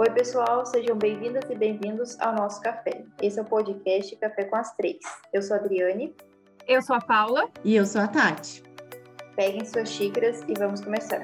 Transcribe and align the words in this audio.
Oi, 0.00 0.08
pessoal, 0.12 0.64
sejam 0.64 0.96
bem-vindas 0.96 1.44
e 1.50 1.54
bem-vindos 1.54 2.18
ao 2.20 2.34
nosso 2.34 2.58
café. 2.62 3.04
Esse 3.20 3.38
é 3.38 3.42
o 3.42 3.44
podcast 3.44 4.16
Café 4.16 4.44
com 4.44 4.56
as 4.56 4.74
Três. 4.74 4.96
Eu 5.30 5.42
sou 5.42 5.54
a 5.54 5.60
Adriane. 5.60 6.16
Eu 6.66 6.80
sou 6.80 6.96
a 6.96 7.02
Paula. 7.02 7.50
E 7.62 7.76
eu 7.76 7.84
sou 7.84 8.00
a 8.00 8.08
Tati. 8.08 8.62
Peguem 9.36 9.62
suas 9.66 9.90
xícaras 9.90 10.42
e 10.48 10.54
vamos 10.54 10.80
começar. 10.80 11.20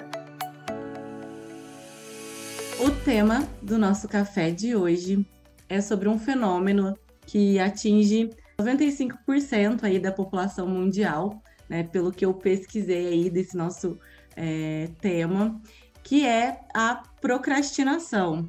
O 2.79 2.91
tema 3.03 3.49
do 3.63 3.79
nosso 3.79 4.07
café 4.11 4.51
de 4.51 4.77
hoje 4.77 5.27
é 5.71 5.81
sobre 5.81 6.07
um 6.07 6.19
fenômeno 6.19 6.99
que 7.25 7.59
atinge 7.59 8.29
95% 8.59 9.85
aí 9.85 9.99
da 9.99 10.13
população 10.13 10.69
mundial, 10.69 11.43
né, 11.67 11.83
pelo 11.85 12.13
que 12.13 12.27
eu 12.27 12.35
pesquisei 12.35 13.07
aí 13.07 13.31
desse 13.31 13.57
nosso 13.57 13.99
é, 14.37 14.91
tema, 15.01 15.59
que 16.03 16.27
é 16.27 16.61
a 16.75 17.03
procrastinação, 17.23 18.47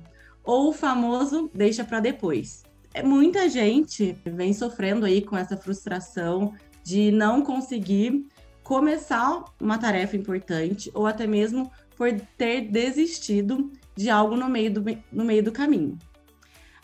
ou 0.48 0.70
o 0.70 0.74
famoso 0.74 1.52
deixa 1.54 1.84
para 1.84 2.00
depois. 2.00 2.64
É, 2.94 3.04
muita 3.04 3.50
gente 3.50 4.18
vem 4.26 4.54
sofrendo 4.54 5.06
aí 5.06 5.22
com 5.22 5.38
essa 5.38 5.58
frustração 5.58 6.56
de 6.84 7.12
não 7.12 7.42
conseguir 7.42 8.26
começar 8.64 9.44
uma 9.62 9.78
tarefa 9.78 10.16
importante 10.16 10.90
ou 10.94 11.06
até 11.06 11.28
mesmo 11.28 11.70
por 11.98 12.10
ter 12.38 12.62
desistido 12.72 13.72
de 13.96 14.10
algo 14.10 14.38
no 14.38 14.48
meio 14.48 14.74
do, 14.74 14.84
no 15.12 15.26
meio 15.26 15.44
do 15.44 15.52
caminho. 15.52 15.98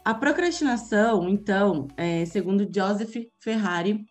A 0.04 0.14
procrastinação, 0.14 1.30
então, 1.30 1.88
é, 1.96 2.26
segundo 2.26 2.70
Joseph 2.70 3.16
Ferrari, 3.40 4.04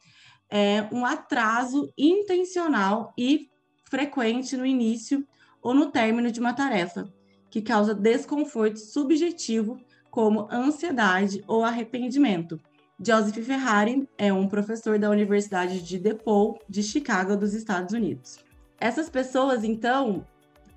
é 0.51 0.89
um 0.91 1.05
atraso 1.05 1.93
intencional 1.97 3.13
e 3.19 3.51
frequente 3.91 4.57
no 4.57 4.65
início 4.65 5.27
ou 5.61 5.75
no 5.75 5.91
término 5.91 6.31
de 6.31 6.41
uma 6.41 6.55
tarefa, 6.55 7.13
que 7.53 7.61
causa 7.61 7.95
desconforto 7.95 8.79
subjetivo, 8.79 9.79
como 10.11 10.49
ansiedade 10.51 11.45
ou 11.47 11.63
arrependimento. 11.63 12.59
Joseph 12.99 13.45
Ferrari 13.45 14.09
é 14.17 14.33
um 14.33 14.49
professor 14.49 14.99
da 14.99 15.11
Universidade 15.11 15.83
de 15.83 15.99
DePaul, 15.99 16.59
de 16.67 16.83
Chicago, 16.83 17.37
dos 17.37 17.53
Estados 17.53 17.93
Unidos. 17.93 18.39
Essas 18.81 19.11
pessoas, 19.11 19.65
então, 19.65 20.25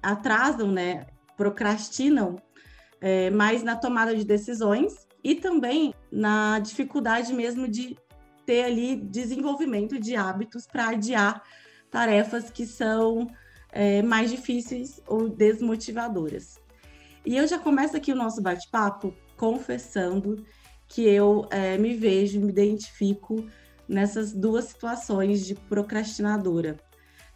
atrasam, 0.03 0.69
né, 0.69 1.05
procrastinam 1.37 2.35
é, 2.99 3.29
mais 3.29 3.63
na 3.63 3.77
tomada 3.77 4.13
de 4.13 4.25
decisões 4.25 5.07
e 5.23 5.33
também 5.33 5.93
na 6.11 6.59
dificuldade 6.59 7.33
mesmo 7.33 7.69
de 7.69 7.97
ter 8.45 8.65
ali 8.65 8.97
desenvolvimento 8.97 9.97
de 9.97 10.13
hábitos 10.17 10.67
para 10.67 10.89
adiar 10.89 11.41
tarefas 11.89 12.49
que 12.49 12.65
são 12.65 13.27
é, 13.71 14.01
mais 14.01 14.29
difíceis 14.29 15.01
ou 15.07 15.29
desmotivadoras. 15.29 16.64
E 17.25 17.35
eu 17.37 17.47
já 17.47 17.57
começo 17.57 17.97
aqui 17.97 18.11
o 18.11 18.15
nosso 18.15 18.41
bate-papo 18.41 19.13
confessando 19.35 20.45
que 20.87 21.01
eu 21.01 21.47
é, 21.49 21.77
me 21.77 21.95
vejo, 21.95 22.39
me 22.39 22.49
identifico 22.49 23.45
nessas 23.87 24.31
duas 24.31 24.65
situações 24.65 25.45
de 25.45 25.55
procrastinadora. 25.55 26.77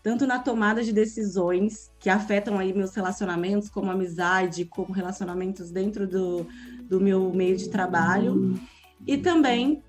Tanto 0.01 0.25
na 0.25 0.39
tomada 0.39 0.83
de 0.83 0.93
decisões 0.93 1.91
que 1.99 2.09
afetam 2.09 2.57
aí 2.57 2.73
meus 2.73 2.95
relacionamentos, 2.95 3.69
como 3.69 3.91
amizade, 3.91 4.63
como 4.65 4.93
relacionamentos 4.93 5.71
dentro 5.71 6.07
do, 6.07 6.47
do 6.83 7.01
meu 7.01 7.33
meio 7.33 7.57
de 7.57 7.69
trabalho 7.69 8.57
e 9.05 9.17
também 9.17 9.83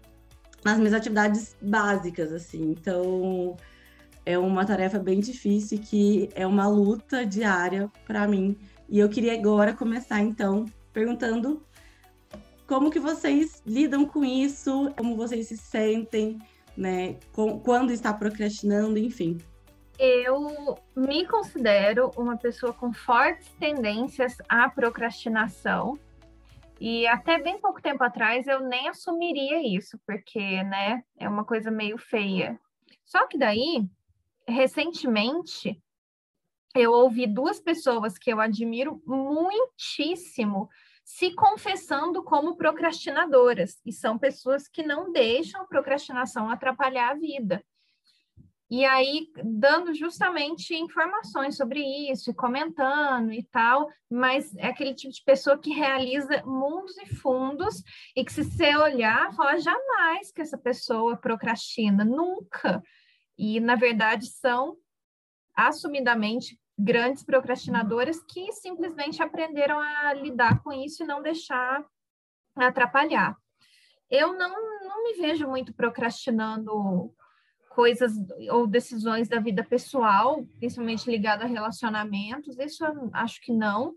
nas 0.65 0.79
minhas 0.79 0.95
atividades 0.95 1.57
básicas, 1.63 2.33
assim. 2.33 2.71
Então, 2.71 3.57
é 4.27 4.39
uma 4.39 4.65
tarefa 4.65 4.99
bem 4.99 5.21
difícil 5.21 5.79
que 5.79 6.29
é 6.35 6.47
uma 6.47 6.69
luta 6.69 7.25
diária 7.25 7.91
para 8.07 8.27
mim. 8.27 8.57
E 8.91 8.99
eu 8.99 9.09
queria 9.09 9.35
agora 9.35 9.73
começar 9.73 10.21
então 10.21 10.67
perguntando 10.93 11.65
como 12.67 12.91
que 12.91 12.99
vocês 12.99 13.63
lidam 13.65 14.05
com 14.05 14.25
isso, 14.25 14.93
como 14.97 15.17
vocês 15.17 15.47
se 15.47 15.57
sentem, 15.57 16.41
né, 16.77 17.17
com, 17.33 17.61
quando 17.61 17.93
está 17.93 18.13
procrastinando, 18.13 18.99
enfim. 18.99 19.39
Eu 19.97 20.77
me 20.97 21.25
considero 21.27 22.11
uma 22.17 22.37
pessoa 22.37 22.73
com 22.73 22.93
fortes 22.93 23.49
tendências 23.61 24.37
à 24.49 24.69
procrastinação. 24.69 25.97
E 26.81 27.07
até 27.07 27.41
bem 27.41 27.61
pouco 27.61 27.81
tempo 27.81 28.03
atrás 28.03 28.49
eu 28.49 28.61
nem 28.61 28.89
assumiria 28.89 29.63
isso, 29.77 30.01
porque, 30.05 30.65
né, 30.65 31.05
é 31.17 31.29
uma 31.29 31.45
coisa 31.45 31.71
meio 31.71 31.97
feia. 31.97 32.59
Só 33.05 33.29
que 33.29 33.39
daí, 33.39 33.87
recentemente, 34.49 35.81
eu 36.75 36.93
ouvi 36.93 37.27
duas 37.27 37.61
pessoas 37.61 38.19
que 38.19 38.33
eu 38.33 38.41
admiro 38.41 39.03
muitíssimo 39.07 40.69
se 41.05 41.35
confessando 41.35 42.23
como 42.23 42.57
procrastinadoras, 42.57 43.81
e 43.85 43.93
são 43.93 44.17
pessoas 44.17 44.69
que 44.69 44.83
não 44.83 45.11
deixam 45.11 45.63
a 45.63 45.67
procrastinação 45.67 46.49
atrapalhar 46.49 47.11
a 47.11 47.15
vida. 47.15 47.65
E 48.71 48.85
aí, 48.85 49.27
dando 49.45 49.93
justamente 49.93 50.77
informações 50.77 51.57
sobre 51.57 51.81
isso, 52.09 52.31
e 52.31 52.35
comentando 52.35 53.33
e 53.33 53.43
tal, 53.51 53.89
mas 54.09 54.55
é 54.55 54.69
aquele 54.69 54.95
tipo 54.95 55.13
de 55.13 55.25
pessoa 55.25 55.59
que 55.59 55.71
realiza 55.71 56.45
mundos 56.47 56.97
e 56.99 57.07
fundos, 57.17 57.83
e 58.15 58.25
que 58.25 58.33
se 58.33 58.45
você 58.45 58.77
olhar, 58.77 59.35
fala 59.35 59.59
jamais 59.59 60.31
que 60.31 60.41
essa 60.41 60.57
pessoa 60.57 61.17
procrastina, 61.17 62.05
nunca. 62.05 62.81
E, 63.37 63.59
na 63.59 63.75
verdade, 63.75 64.27
são 64.27 64.77
assumidamente 65.55 66.59
grandes 66.79 67.23
procrastinadoras 67.23 68.23
que 68.23 68.53
simplesmente 68.53 69.23
aprenderam 69.23 69.79
a 69.79 70.15
lidar 70.15 70.63
com 70.63 70.73
isso 70.73 71.03
e 71.03 71.07
não 71.07 71.23
deixar 71.23 71.85
atrapalhar. 72.57 73.37
Eu 74.11 74.33
não, 74.33 74.51
não 74.83 75.05
me 75.05 75.15
vejo 75.15 75.47
muito 75.47 75.73
procrastinando 75.75 77.15
coisas 77.71 78.13
ou 78.51 78.67
decisões 78.67 79.29
da 79.29 79.39
vida 79.39 79.63
pessoal, 79.63 80.45
principalmente 80.59 81.09
ligado 81.09 81.43
a 81.43 81.47
relacionamentos, 81.47 82.59
isso 82.59 82.85
eu 82.85 83.11
acho 83.13 83.41
que 83.41 83.53
não, 83.53 83.95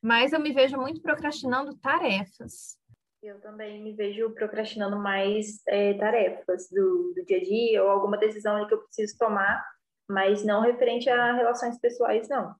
mas 0.00 0.32
eu 0.32 0.40
me 0.40 0.52
vejo 0.52 0.76
muito 0.76 1.02
procrastinando 1.02 1.76
tarefas. 1.78 2.78
Eu 3.20 3.40
também 3.40 3.82
me 3.82 3.92
vejo 3.92 4.30
procrastinando 4.30 4.96
mais 4.96 5.60
é, 5.66 5.94
tarefas 5.94 6.68
do, 6.70 7.12
do 7.16 7.24
dia 7.26 7.38
a 7.38 7.42
dia 7.42 7.82
ou 7.82 7.90
alguma 7.90 8.16
decisão 8.16 8.64
que 8.68 8.74
eu 8.74 8.82
preciso 8.82 9.18
tomar, 9.18 9.64
mas 10.08 10.44
não 10.44 10.60
referente 10.60 11.08
a 11.10 11.32
relações 11.32 11.78
pessoais, 11.78 12.28
não. 12.28 12.54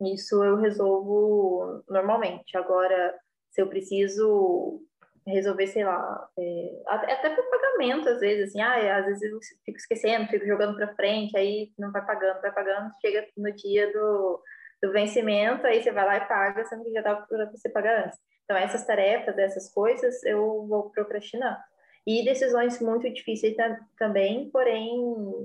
Isso 0.00 0.42
eu 0.44 0.56
resolvo 0.56 1.82
normalmente. 1.88 2.56
Agora, 2.56 3.18
se 3.50 3.60
eu 3.60 3.68
preciso 3.68 4.80
resolver, 5.26 5.66
sei 5.66 5.84
lá, 5.84 6.28
é, 6.38 6.82
até 6.86 7.30
por 7.30 7.44
pagamento, 7.50 8.08
às 8.08 8.20
vezes, 8.20 8.48
assim, 8.48 8.60
ah, 8.60 8.98
às 8.98 9.06
vezes 9.06 9.22
eu 9.22 9.38
fico 9.64 9.76
esquecendo, 9.76 10.28
fico 10.28 10.46
jogando 10.46 10.76
para 10.76 10.94
frente, 10.94 11.36
aí 11.36 11.70
não 11.78 11.92
vai 11.92 12.04
pagando, 12.04 12.40
vai 12.40 12.52
pagando, 12.52 12.90
chega 13.00 13.26
no 13.36 13.52
dia 13.52 13.92
do, 13.92 14.42
do 14.82 14.92
vencimento, 14.92 15.66
aí 15.66 15.82
você 15.82 15.92
vai 15.92 16.06
lá 16.06 16.16
e 16.16 16.28
paga, 16.28 16.64
sendo 16.64 16.84
que 16.84 16.92
já 16.92 17.00
estava 17.00 17.26
para 17.26 17.50
você 17.50 17.68
pagar 17.68 18.06
antes. 18.06 18.18
Então, 18.44 18.56
essas 18.56 18.86
tarefas, 18.86 19.36
essas 19.36 19.70
coisas, 19.72 20.24
eu 20.24 20.66
vou 20.66 20.90
procrastinando. 20.90 21.58
E 22.06 22.24
decisões 22.24 22.80
muito 22.80 23.12
difíceis 23.12 23.54
também, 23.98 24.48
porém, 24.50 24.90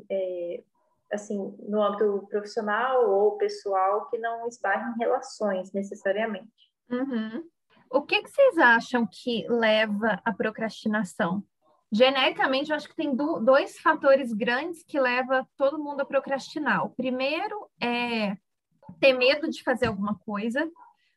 é, 0.09 0.63
assim, 1.13 1.37
no 1.67 1.81
âmbito 1.81 2.27
profissional 2.29 3.09
ou 3.09 3.37
pessoal, 3.37 4.09
que 4.09 4.17
não 4.17 4.47
esbarram 4.47 4.93
em 4.93 4.99
relações, 4.99 5.71
necessariamente. 5.71 6.51
Uhum. 6.89 7.43
O 7.89 8.01
que, 8.01 8.23
que 8.23 8.29
vocês 8.29 8.57
acham 8.57 9.07
que 9.09 9.45
leva 9.47 10.19
à 10.25 10.33
procrastinação? 10.33 11.43
Genericamente, 11.91 12.71
eu 12.71 12.75
acho 12.75 12.89
que 12.89 12.95
tem 12.95 13.15
do, 13.15 13.39
dois 13.39 13.77
fatores 13.79 14.33
grandes 14.33 14.83
que 14.83 14.99
levam 14.99 15.47
todo 15.55 15.77
mundo 15.77 16.01
a 16.01 16.05
procrastinar. 16.05 16.83
O 16.83 16.89
primeiro 16.89 17.69
é 17.79 18.35
ter 18.99 19.13
medo 19.13 19.47
de 19.47 19.61
fazer 19.63 19.87
alguma 19.87 20.17
coisa, 20.19 20.67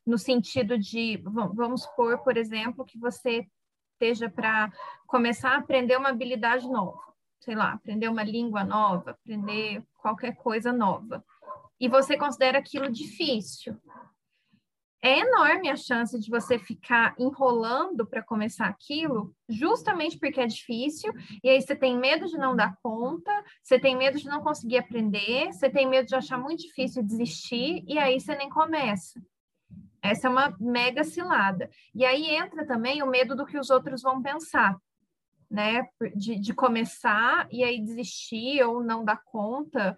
no 0.06 0.19
sentido 0.19 0.79
de, 0.79 1.17
vamos 1.25 1.82
supor, 1.82 2.19
por 2.19 2.37
exemplo, 2.37 2.85
que 2.85 2.99
você 2.99 3.47
esteja 3.94 4.29
para 4.29 4.70
começar 5.06 5.53
a 5.53 5.59
aprender 5.59 5.97
uma 5.97 6.11
habilidade 6.11 6.69
nova, 6.69 7.00
sei 7.46 7.54
lá, 7.54 7.72
aprender 7.72 8.08
uma 8.08 8.22
língua 8.22 8.62
nova, 8.64 9.12
aprender 9.12 9.82
qualquer 9.94 10.37
coisa 10.37 10.70
nova. 10.72 11.25
E 11.81 11.88
você 11.88 12.19
considera 12.19 12.58
aquilo 12.58 12.90
difícil 12.90 13.81
é 15.06 15.20
enorme 15.20 15.69
a 15.69 15.76
chance 15.76 16.19
de 16.19 16.28
você 16.28 16.58
ficar 16.58 17.14
enrolando 17.16 18.04
para 18.04 18.25
começar 18.25 18.66
aquilo, 18.66 19.32
justamente 19.48 20.19
porque 20.19 20.40
é 20.40 20.46
difícil, 20.46 21.12
e 21.44 21.48
aí 21.48 21.60
você 21.62 21.76
tem 21.76 21.96
medo 21.96 22.26
de 22.26 22.37
não 22.37 22.56
dar 22.56 22.76
conta, 22.82 23.31
você 23.62 23.78
tem 23.78 23.96
medo 23.96 24.19
de 24.19 24.26
não 24.26 24.43
conseguir 24.43 24.78
aprender, 24.78 25.52
você 25.52 25.70
tem 25.70 25.88
medo 25.88 26.08
de 26.08 26.16
achar 26.16 26.38
muito 26.38 26.62
difícil 26.62 27.04
desistir, 27.04 27.84
e 27.87 27.96
aí 27.98 28.19
você 28.19 28.34
nem 28.34 28.50
começa. 28.50 29.22
Essa 30.02 30.26
é 30.26 30.31
uma 30.31 30.56
mega 30.58 31.04
cilada. 31.04 31.70
E 31.94 32.04
aí 32.04 32.34
entra 32.34 32.66
também 32.66 33.00
o 33.00 33.06
medo 33.06 33.37
do 33.37 33.46
que 33.46 33.58
os 33.58 33.70
outros 33.70 34.02
vão 34.02 34.20
pensar, 34.20 34.76
né? 35.50 35.88
De, 36.14 36.38
de 36.38 36.54
começar 36.54 37.48
e 37.50 37.62
aí 37.62 37.81
desistir 37.81 38.62
ou 38.64 38.82
não 38.82 39.04
dar 39.04 39.22
conta 39.25 39.96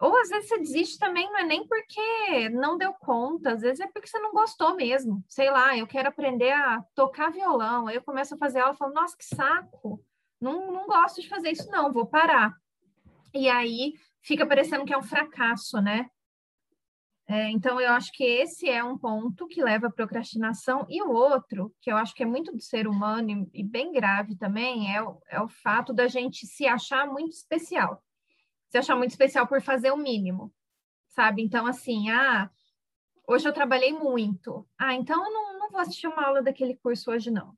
Ou 0.00 0.16
às 0.18 0.28
vezes 0.28 0.48
você 0.48 0.58
desiste 0.58 0.98
também, 0.98 1.30
não 1.30 1.38
é 1.38 1.44
nem 1.44 1.66
porque 1.66 2.48
não 2.50 2.76
deu 2.76 2.92
conta, 2.94 3.52
às 3.52 3.62
vezes 3.62 3.80
é 3.80 3.86
porque 3.86 4.08
você 4.08 4.18
não 4.18 4.32
gostou 4.32 4.74
mesmo. 4.74 5.24
Sei 5.28 5.50
lá, 5.50 5.76
eu 5.76 5.86
quero 5.86 6.08
aprender 6.08 6.52
a 6.52 6.82
tocar 6.94 7.30
violão, 7.30 7.86
aí 7.86 7.96
eu 7.96 8.02
começo 8.02 8.34
a 8.34 8.38
fazer 8.38 8.60
aula 8.60 8.74
e 8.74 8.76
falo, 8.76 8.92
nossa, 8.92 9.16
que 9.16 9.24
saco! 9.24 10.04
Não, 10.40 10.72
não 10.72 10.86
gosto 10.86 11.20
de 11.22 11.28
fazer 11.28 11.50
isso, 11.52 11.70
não, 11.70 11.92
vou 11.92 12.06
parar. 12.06 12.54
E 13.32 13.48
aí 13.48 13.94
fica 14.20 14.46
parecendo 14.46 14.84
que 14.84 14.92
é 14.92 14.98
um 14.98 15.02
fracasso, 15.02 15.80
né? 15.80 16.10
É, 17.26 17.50
então, 17.50 17.80
eu 17.80 17.90
acho 17.92 18.12
que 18.12 18.22
esse 18.22 18.68
é 18.68 18.84
um 18.84 18.98
ponto 18.98 19.46
que 19.46 19.62
leva 19.62 19.86
à 19.86 19.90
procrastinação. 19.90 20.86
E 20.90 21.02
o 21.02 21.10
outro, 21.10 21.74
que 21.80 21.90
eu 21.90 21.96
acho 21.96 22.14
que 22.14 22.22
é 22.22 22.26
muito 22.26 22.52
do 22.52 22.60
ser 22.60 22.86
humano 22.86 23.48
e, 23.52 23.60
e 23.60 23.62
bem 23.64 23.92
grave 23.92 24.36
também, 24.36 24.94
é 24.94 25.02
o, 25.02 25.18
é 25.28 25.40
o 25.40 25.48
fato 25.48 25.92
da 25.92 26.06
gente 26.06 26.46
se 26.46 26.66
achar 26.66 27.06
muito 27.06 27.32
especial. 27.32 28.02
Se 28.68 28.76
achar 28.76 28.96
muito 28.96 29.10
especial 29.10 29.46
por 29.46 29.62
fazer 29.62 29.90
o 29.90 29.96
mínimo, 29.96 30.52
sabe? 31.08 31.42
Então, 31.42 31.66
assim, 31.66 32.10
ah, 32.10 32.50
hoje 33.26 33.48
eu 33.48 33.52
trabalhei 33.54 33.92
muito. 33.92 34.68
Ah, 34.78 34.94
então 34.94 35.24
eu 35.24 35.32
não, 35.32 35.58
não 35.60 35.70
vou 35.70 35.80
assistir 35.80 36.08
uma 36.08 36.26
aula 36.26 36.42
daquele 36.42 36.76
curso 36.76 37.10
hoje, 37.10 37.30
não. 37.30 37.54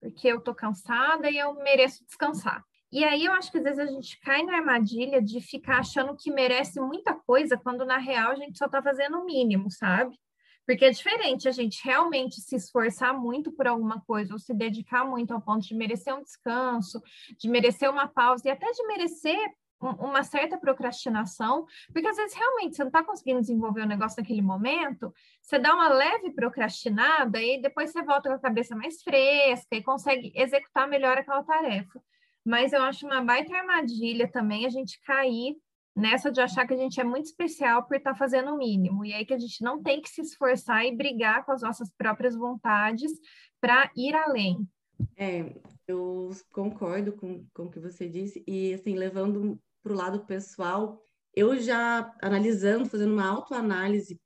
Porque 0.00 0.28
eu 0.28 0.40
tô 0.40 0.54
cansada 0.54 1.28
e 1.28 1.38
eu 1.38 1.54
mereço 1.54 2.04
descansar. 2.04 2.64
E 2.90 3.04
aí 3.04 3.26
eu 3.26 3.32
acho 3.32 3.50
que 3.50 3.58
às 3.58 3.64
vezes 3.64 3.78
a 3.78 3.86
gente 3.86 4.18
cai 4.20 4.42
na 4.42 4.56
armadilha 4.56 5.20
de 5.20 5.40
ficar 5.40 5.78
achando 5.78 6.16
que 6.16 6.30
merece 6.30 6.80
muita 6.80 7.14
coisa, 7.14 7.56
quando 7.56 7.84
na 7.84 7.98
real 7.98 8.32
a 8.32 8.34
gente 8.34 8.56
só 8.56 8.64
está 8.66 8.82
fazendo 8.82 9.18
o 9.18 9.24
mínimo, 9.26 9.70
sabe? 9.70 10.18
Porque 10.66 10.84
é 10.84 10.90
diferente 10.90 11.48
a 11.48 11.52
gente 11.52 11.80
realmente 11.84 12.40
se 12.40 12.56
esforçar 12.56 13.14
muito 13.18 13.52
por 13.52 13.66
alguma 13.66 14.00
coisa, 14.02 14.32
ou 14.32 14.38
se 14.38 14.54
dedicar 14.54 15.04
muito 15.04 15.32
ao 15.32 15.40
ponto 15.40 15.66
de 15.66 15.74
merecer 15.74 16.14
um 16.14 16.22
descanso, 16.22 17.02
de 17.38 17.48
merecer 17.48 17.90
uma 17.90 18.06
pausa 18.06 18.48
e 18.48 18.50
até 18.50 18.70
de 18.70 18.86
merecer 18.86 19.38
uma 19.80 20.22
certa 20.22 20.58
procrastinação, 20.58 21.64
porque 21.92 22.08
às 22.08 22.16
vezes 22.16 22.36
realmente 22.36 22.74
você 22.74 22.82
não 22.82 22.88
está 22.88 23.04
conseguindo 23.04 23.40
desenvolver 23.40 23.82
o 23.82 23.86
negócio 23.86 24.20
naquele 24.20 24.42
momento, 24.42 25.12
você 25.40 25.58
dá 25.58 25.72
uma 25.72 25.88
leve 25.88 26.32
procrastinada 26.32 27.40
e 27.40 27.60
depois 27.62 27.90
você 27.92 28.02
volta 28.02 28.28
com 28.28 28.34
a 28.34 28.40
cabeça 28.40 28.74
mais 28.74 29.02
fresca 29.02 29.76
e 29.76 29.82
consegue 29.82 30.32
executar 30.34 30.88
melhor 30.88 31.16
aquela 31.16 31.44
tarefa. 31.44 32.00
Mas 32.48 32.72
eu 32.72 32.80
acho 32.80 33.04
uma 33.04 33.22
baita 33.22 33.54
armadilha 33.54 34.26
também 34.26 34.64
a 34.64 34.70
gente 34.70 34.98
cair 35.02 35.54
nessa 35.94 36.32
de 36.32 36.40
achar 36.40 36.66
que 36.66 36.72
a 36.72 36.78
gente 36.78 36.98
é 36.98 37.04
muito 37.04 37.26
especial 37.26 37.84
por 37.86 37.98
estar 37.98 38.12
tá 38.12 38.18
fazendo 38.18 38.54
o 38.54 38.56
mínimo. 38.56 39.04
E 39.04 39.12
aí 39.12 39.26
que 39.26 39.34
a 39.34 39.38
gente 39.38 39.62
não 39.62 39.82
tem 39.82 40.00
que 40.00 40.08
se 40.08 40.22
esforçar 40.22 40.86
e 40.86 40.96
brigar 40.96 41.44
com 41.44 41.52
as 41.52 41.60
nossas 41.60 41.90
próprias 41.90 42.34
vontades 42.34 43.12
para 43.60 43.90
ir 43.94 44.14
além. 44.14 44.66
É, 45.14 45.60
eu 45.86 46.30
concordo 46.50 47.12
com, 47.12 47.44
com 47.52 47.64
o 47.64 47.70
que 47.70 47.78
você 47.78 48.08
disse. 48.08 48.42
E, 48.46 48.72
assim, 48.72 48.94
levando 48.94 49.60
para 49.82 49.92
o 49.92 49.96
lado 49.96 50.24
pessoal, 50.24 50.98
eu 51.34 51.54
já 51.58 52.16
analisando, 52.22 52.88
fazendo 52.88 53.12
uma 53.12 53.28
autoanálise 53.28 54.18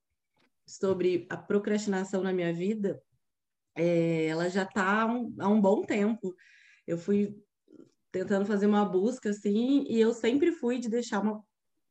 sobre 0.64 1.26
a 1.28 1.36
procrastinação 1.36 2.22
na 2.22 2.32
minha 2.32 2.52
vida, 2.52 3.02
é, 3.74 4.26
ela 4.26 4.48
já 4.48 4.62
está 4.62 5.02
há, 5.02 5.06
um, 5.06 5.34
um 5.40 5.60
bom 5.60 5.82
tempo. 5.82 6.32
Eu 6.86 6.96
fui 6.96 7.36
tentando 8.12 8.44
fazer 8.44 8.66
uma 8.66 8.84
busca 8.84 9.30
assim, 9.30 9.84
e 9.88 9.98
eu 9.98 10.12
sempre 10.12 10.52
fui 10.52 10.78
de 10.78 10.88
deixar 10.88 11.20
uma, 11.20 11.42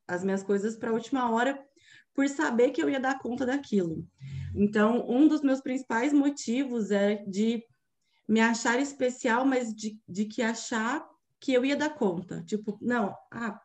as 0.07 0.23
minhas 0.23 0.43
coisas 0.43 0.77
para 0.77 0.91
a 0.91 0.93
última 0.93 1.31
hora 1.31 1.59
por 2.13 2.27
saber 2.29 2.69
que 2.69 2.81
eu 2.81 2.89
ia 2.89 2.99
dar 2.99 3.17
conta 3.17 3.45
daquilo. 3.45 4.05
Então, 4.55 5.09
um 5.09 5.27
dos 5.27 5.41
meus 5.41 5.61
principais 5.61 6.13
motivos 6.13 6.91
é 6.91 7.15
de 7.25 7.63
me 8.27 8.39
achar 8.39 8.79
especial, 8.79 9.45
mas 9.45 9.73
de, 9.73 9.99
de 10.07 10.25
que 10.25 10.41
achar 10.41 11.03
que 11.39 11.53
eu 11.53 11.65
ia 11.65 11.75
dar 11.75 11.89
conta. 11.89 12.43
Tipo, 12.43 12.77
não, 12.81 13.15
ah, 13.31 13.59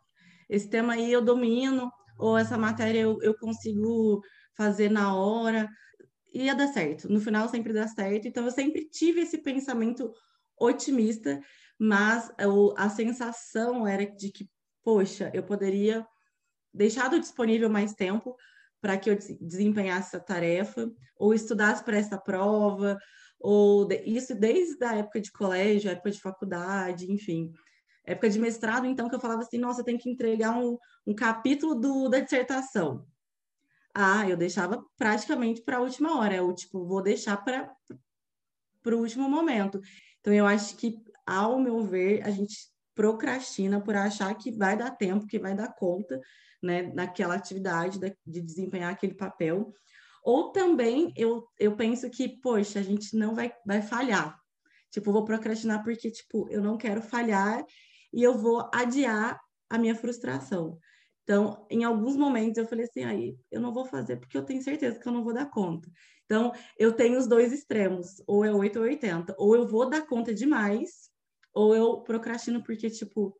esse 0.49 0.69
tema 0.69 0.95
aí 0.95 1.13
eu 1.13 1.23
domino, 1.23 1.91
ou 2.19 2.39
essa 2.39 2.57
matéria 2.57 3.01
eu, 3.01 3.19
eu 3.21 3.37
consigo 3.37 4.23
fazer 4.57 4.91
na 4.91 5.15
hora. 5.15 5.69
Ia 6.33 6.55
dar 6.55 6.69
certo. 6.69 7.13
No 7.13 7.21
final 7.21 7.49
sempre 7.49 7.73
dá 7.73 7.87
certo. 7.87 8.27
Então, 8.27 8.45
eu 8.45 8.51
sempre 8.51 8.89
tive 8.89 9.21
esse 9.21 9.39
pensamento 9.39 10.11
otimista 10.59 11.41
mas 11.79 12.31
a 12.77 12.89
sensação 12.89 13.87
era 13.87 14.07
de 14.07 14.31
que, 14.31 14.49
poxa, 14.83 15.31
eu 15.35 15.43
poderia 15.43 16.07
deixar 16.73 17.09
disponível 17.09 17.71
mais 17.71 17.95
tempo 17.95 18.37
para 18.81 18.97
que 18.97 19.11
eu 19.11 19.19
desempenhasse 19.41 20.15
essa 20.15 20.21
tarefa, 20.21 20.91
ou 21.17 21.35
estudasse 21.35 21.83
para 21.83 21.97
essa 21.97 22.19
prova, 22.19 22.99
ou 23.41 23.85
de, 23.85 24.03
isso 24.05 24.35
desde 24.35 24.85
a 24.85 24.97
época 24.97 25.21
de 25.21 25.33
colégio, 25.33 25.91
época 25.91 26.11
de 26.11 26.21
faculdade, 26.21 27.11
enfim. 27.11 27.53
Época 28.05 28.31
de 28.31 28.39
mestrado, 28.39 28.87
então, 28.87 29.09
que 29.09 29.15
eu 29.15 29.21
falava 29.21 29.43
assim, 29.43 29.59
nossa, 29.59 29.83
tem 29.83 29.99
que 29.99 30.11
entregar 30.11 30.57
um, 30.57 30.79
um 31.07 31.15
capítulo 31.15 31.75
do, 31.75 32.09
da 32.09 32.21
dissertação. 32.21 33.05
Ah, 33.93 34.29
eu 34.29 34.37
deixava 34.37 34.85
praticamente 34.97 35.63
para 35.63 35.79
a 35.79 35.81
última 35.81 36.19
hora, 36.19 36.37
eu, 36.37 36.55
tipo, 36.55 36.87
vou 36.87 37.03
deixar 37.03 37.37
para 37.39 37.75
o 38.85 38.99
último 38.99 39.29
momento. 39.29 39.81
Então, 40.21 40.33
eu 40.33 40.47
acho 40.47 40.77
que 40.77 41.03
ao 41.27 41.59
meu 41.59 41.83
ver, 41.83 42.23
a 42.25 42.31
gente 42.31 42.57
procrastina 42.95 43.81
por 43.81 43.95
achar 43.95 44.35
que 44.35 44.51
vai 44.51 44.77
dar 44.77 44.91
tempo, 44.91 45.27
que 45.27 45.39
vai 45.39 45.55
dar 45.55 45.75
conta, 45.75 46.21
né, 46.63 46.83
naquela 46.95 47.35
atividade, 47.35 47.99
de 48.27 48.41
desempenhar 48.41 48.93
aquele 48.93 49.15
papel. 49.15 49.73
Ou 50.25 50.51
também 50.51 51.13
eu, 51.17 51.47
eu 51.59 51.77
penso 51.77 52.09
que, 52.11 52.41
poxa, 52.41 52.81
a 52.81 52.83
gente 52.83 53.17
não 53.17 53.35
vai, 53.35 53.53
vai 53.65 53.83
falhar. 53.83 54.39
Tipo, 54.91 55.13
vou 55.13 55.25
procrastinar 55.25 55.85
porque, 55.85 56.11
tipo, 56.11 56.49
eu 56.51 56.63
não 56.63 56.79
quero 56.79 57.03
falhar 57.03 57.65
e 58.13 58.23
eu 58.23 58.37
vou 58.39 58.69
adiar 58.73 59.39
a 59.69 59.79
minha 59.79 59.95
frustração. 59.95 60.79
Então, 61.23 61.67
em 61.69 61.85
alguns 61.85 62.17
momentos 62.17 62.57
eu 62.57 62.67
falei 62.67 62.85
assim, 62.85 63.05
aí 63.05 63.37
eu 63.51 63.61
não 63.61 63.73
vou 63.73 63.85
fazer 63.85 64.17
porque 64.17 64.39
eu 64.39 64.45
tenho 64.45 64.63
certeza 64.63 64.99
que 64.99 65.07
eu 65.07 65.13
não 65.13 65.25
vou 65.25 65.35
dar 65.35 65.51
conta. 65.51 65.91
Então, 66.25 66.53
eu 66.79 66.93
tenho 66.93 67.19
os 67.19 67.27
dois 67.27 67.53
extremos, 67.53 68.23
ou 68.27 68.45
é 68.45 68.53
8 68.53 68.79
ou 68.79 68.85
80. 68.85 69.35
Ou 69.39 69.55
eu 69.55 69.67
vou 69.67 69.89
dar 69.89 70.07
conta 70.07 70.35
demais, 70.35 71.11
ou 71.57 71.75
eu 71.75 72.03
procrastino 72.03 72.63
porque, 72.63 72.91
tipo, 72.91 73.35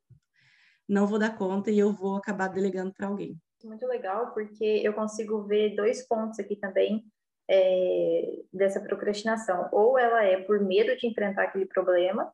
não 0.89 1.07
vou 1.07 1.19
dar 1.19 1.37
conta 1.37 1.71
e 1.71 1.79
eu 1.79 1.93
vou 1.93 2.17
acabar 2.17 2.49
delegando 2.49 2.93
para 2.95 3.09
alguém. 3.09 3.39
Muito 3.63 3.87
legal, 3.87 4.33
porque 4.33 4.65
eu 4.83 4.95
consigo 4.95 5.43
ver 5.43 5.77
dois 5.77 6.07
pontos 6.09 6.39
aqui 6.39 6.57
também 6.57 7.05
é, 7.49 8.39
dessa 8.51 8.81
procrastinação. 8.81 9.69
Ou 9.71 9.99
ela 9.99 10.25
é 10.25 10.41
por 10.41 10.61
medo 10.61 10.97
de 10.97 11.07
enfrentar 11.07 11.45
aquele 11.45 11.67
problema, 11.67 12.33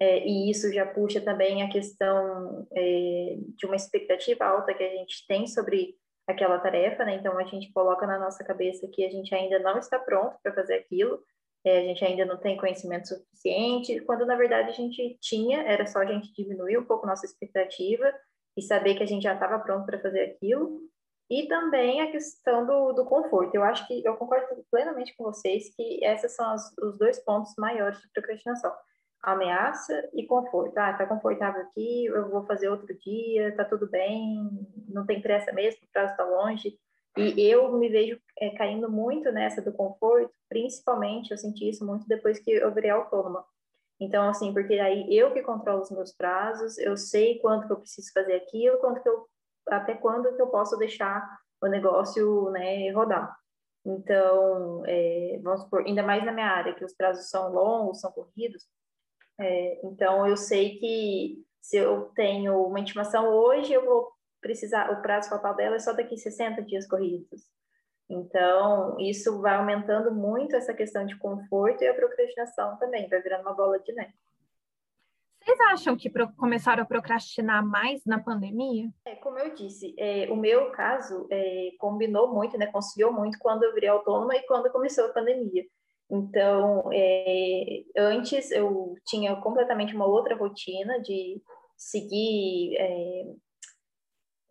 é, 0.00 0.26
e 0.26 0.50
isso 0.50 0.72
já 0.72 0.84
puxa 0.84 1.20
também 1.20 1.62
a 1.62 1.70
questão 1.70 2.66
é, 2.72 3.36
de 3.56 3.64
uma 3.64 3.76
expectativa 3.76 4.44
alta 4.44 4.74
que 4.74 4.82
a 4.82 4.90
gente 4.90 5.24
tem 5.28 5.46
sobre 5.46 5.94
aquela 6.26 6.58
tarefa, 6.58 7.04
né? 7.04 7.14
Então 7.14 7.38
a 7.38 7.44
gente 7.44 7.72
coloca 7.72 8.06
na 8.06 8.18
nossa 8.18 8.42
cabeça 8.42 8.88
que 8.92 9.04
a 9.04 9.10
gente 9.10 9.32
ainda 9.32 9.60
não 9.60 9.78
está 9.78 10.00
pronto 10.00 10.36
para 10.42 10.52
fazer 10.52 10.74
aquilo, 10.74 11.22
é, 11.64 11.78
a 11.78 11.82
gente 11.82 12.04
ainda 12.04 12.24
não 12.24 12.36
tem 12.36 12.56
conhecimento 12.56 13.08
suficiente, 13.08 14.00
quando 14.00 14.26
na 14.26 14.36
verdade 14.36 14.70
a 14.70 14.72
gente 14.72 15.16
tinha, 15.20 15.62
era 15.62 15.86
só 15.86 16.00
a 16.00 16.06
gente 16.06 16.32
diminuir 16.34 16.78
um 16.78 16.84
pouco 16.84 17.06
nossa 17.06 17.24
expectativa 17.24 18.12
e 18.56 18.62
saber 18.62 18.94
que 18.94 19.02
a 19.02 19.06
gente 19.06 19.22
já 19.22 19.34
estava 19.34 19.58
pronto 19.58 19.86
para 19.86 20.00
fazer 20.00 20.22
aquilo. 20.22 20.80
E 21.30 21.46
também 21.46 22.00
a 22.02 22.10
questão 22.10 22.66
do, 22.66 22.92
do 22.92 23.06
conforto. 23.06 23.54
Eu 23.54 23.62
acho 23.62 23.86
que 23.86 24.04
eu 24.04 24.16
concordo 24.16 24.46
plenamente 24.70 25.16
com 25.16 25.24
vocês 25.24 25.74
que 25.74 26.04
esses 26.04 26.34
são 26.34 26.50
as, 26.50 26.70
os 26.76 26.98
dois 26.98 27.18
pontos 27.24 27.54
maiores 27.56 27.98
de 28.00 28.10
procrastinação. 28.12 28.70
Ameaça 29.22 30.10
e 30.12 30.26
conforto. 30.26 30.76
Ah, 30.76 30.92
tá 30.92 31.06
confortável 31.06 31.62
aqui, 31.62 32.06
eu 32.06 32.28
vou 32.28 32.44
fazer 32.44 32.68
outro 32.68 32.92
dia, 32.98 33.54
tá 33.56 33.64
tudo 33.64 33.88
bem, 33.88 34.50
não 34.88 35.06
tem 35.06 35.22
pressa 35.22 35.52
mesmo, 35.52 35.80
o 35.84 35.92
prazo 35.92 36.10
está 36.10 36.24
longe. 36.24 36.76
E 37.16 37.40
eu 37.42 37.78
me 37.78 37.88
vejo 37.88 38.18
é, 38.42 38.50
caindo 38.50 38.90
muito 38.90 39.30
nessa 39.30 39.62
do 39.62 39.72
conforto, 39.72 40.34
principalmente 40.48 41.30
eu 41.30 41.38
senti 41.38 41.68
isso 41.68 41.86
muito 41.86 42.06
depois 42.08 42.40
que 42.40 42.50
eu 42.50 42.74
virei 42.74 42.90
autônoma. 42.90 43.44
Então, 44.00 44.28
assim, 44.28 44.52
porque 44.52 44.74
aí 44.80 45.06
eu 45.16 45.32
que 45.32 45.42
controlo 45.42 45.82
os 45.82 45.90
meus 45.92 46.12
prazos, 46.12 46.76
eu 46.78 46.96
sei 46.96 47.38
quanto 47.38 47.68
que 47.68 47.72
eu 47.72 47.78
preciso 47.78 48.12
fazer 48.12 48.34
aquilo, 48.34 48.78
quanto 48.78 49.00
que 49.00 49.08
eu, 49.08 49.28
até 49.68 49.94
quando 49.94 50.34
que 50.34 50.42
eu 50.42 50.48
posso 50.48 50.76
deixar 50.76 51.24
o 51.62 51.68
negócio 51.68 52.50
né, 52.50 52.90
rodar. 52.90 53.32
Então, 53.84 54.82
é, 54.86 55.38
vamos 55.40 55.60
supor, 55.62 55.84
ainda 55.86 56.02
mais 56.02 56.24
na 56.24 56.32
minha 56.32 56.48
área, 56.48 56.74
que 56.74 56.84
os 56.84 56.94
prazos 56.94 57.30
são 57.30 57.52
longos, 57.52 58.00
são 58.00 58.10
corridos, 58.10 58.66
é, 59.38 59.80
então 59.86 60.26
eu 60.26 60.36
sei 60.36 60.78
que 60.78 61.44
se 61.60 61.76
eu 61.76 62.10
tenho 62.14 62.66
uma 62.66 62.80
intimação 62.80 63.28
hoje, 63.28 63.72
eu 63.72 63.84
vou 63.84 64.12
precisar, 64.40 64.90
o 64.90 65.00
prazo 65.00 65.28
fatal 65.28 65.54
dela 65.54 65.76
é 65.76 65.78
só 65.78 65.92
daqui 65.92 66.16
60 66.16 66.62
dias 66.62 66.88
corridos. 66.88 67.42
Então, 68.08 68.96
isso 69.00 69.40
vai 69.40 69.54
aumentando 69.54 70.12
muito 70.12 70.54
essa 70.54 70.74
questão 70.74 71.06
de 71.06 71.16
conforto 71.16 71.82
e 71.82 71.88
a 71.88 71.94
procrastinação 71.94 72.76
também, 72.78 73.08
vai 73.08 73.22
virando 73.22 73.42
uma 73.42 73.54
bola 73.54 73.78
de 73.78 73.92
neve. 73.92 74.14
Vocês 75.42 75.58
acham 75.72 75.96
que 75.96 76.08
começaram 76.36 76.84
a 76.84 76.86
procrastinar 76.86 77.66
mais 77.66 78.04
na 78.06 78.22
pandemia? 78.22 78.88
É, 79.04 79.16
como 79.16 79.38
eu 79.38 79.52
disse, 79.54 79.92
é, 79.98 80.30
o 80.30 80.36
meu 80.36 80.70
caso 80.70 81.26
é, 81.30 81.70
combinou 81.78 82.32
muito, 82.32 82.56
né, 82.56 82.66
conciliou 82.66 83.12
muito 83.12 83.38
quando 83.40 83.64
eu 83.64 83.74
virei 83.74 83.88
autônoma 83.88 84.36
e 84.36 84.46
quando 84.46 84.70
começou 84.70 85.06
a 85.06 85.12
pandemia. 85.12 85.64
Então, 86.08 86.88
é, 86.92 87.82
antes 87.96 88.52
eu 88.52 88.94
tinha 89.04 89.34
completamente 89.36 89.96
uma 89.96 90.06
outra 90.06 90.36
rotina 90.36 91.00
de 91.00 91.42
seguir 91.76 92.76
é, 92.76 93.24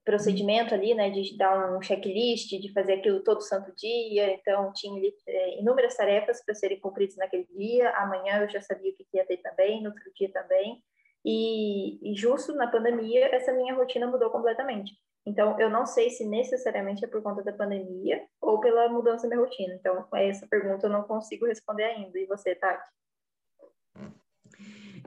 procedimento 0.03 0.74
ali, 0.74 0.93
né, 0.93 1.10
de 1.10 1.38
dar 1.38 1.75
um 1.75 1.81
checklist, 1.81 2.50
de 2.50 2.74
fazer 2.74 2.93
aquilo 2.93 3.24
todo 3.24 3.41
santo 3.41 3.72
dia, 3.75 4.34
então 4.34 4.72
tinha 4.74 5.00
é, 5.27 5.60
inúmeras 5.60 5.96
tarefas 5.96 6.43
para 6.43 6.55
serem 6.55 6.79
cumpridas 6.79 7.15
naquele 7.17 7.46
dia, 7.55 7.89
amanhã 7.91 8.41
eu 8.41 8.50
já 8.50 8.62
sabia 8.62 8.91
o 8.91 8.96
que 8.96 9.05
ia 9.13 9.25
ter 9.25 9.38
também, 9.38 9.81
no 9.81 9.89
outro 9.89 10.12
dia 10.15 10.31
também, 10.31 10.84
e, 11.24 12.12
e 12.12 12.15
justo 12.15 12.53
na 12.53 12.67
pandemia 12.67 13.27
essa 13.36 13.53
minha 13.53 13.75
rotina 13.75 14.08
mudou 14.08 14.29
completamente. 14.31 14.93
Então, 15.24 15.60
eu 15.60 15.70
não 15.70 15.86
sei 15.86 16.10
se 16.10 16.25
necessariamente 16.25 17.05
é 17.05 17.08
por 17.08 17.22
conta 17.22 17.43
da 17.43 17.53
pandemia 17.53 18.25
ou 18.41 18.60
pela 18.60 18.89
mudança 18.89 19.29
da 19.29 19.36
minha 19.36 19.48
rotina. 19.48 19.75
Então, 19.75 20.08
essa 20.15 20.48
pergunta 20.48 20.88
eu 20.88 20.91
não 20.91 21.03
consigo 21.03 21.46
responder 21.46 21.84
ainda. 21.84 22.17
E 22.17 22.25
você, 22.25 22.55
Tati? 22.55 22.89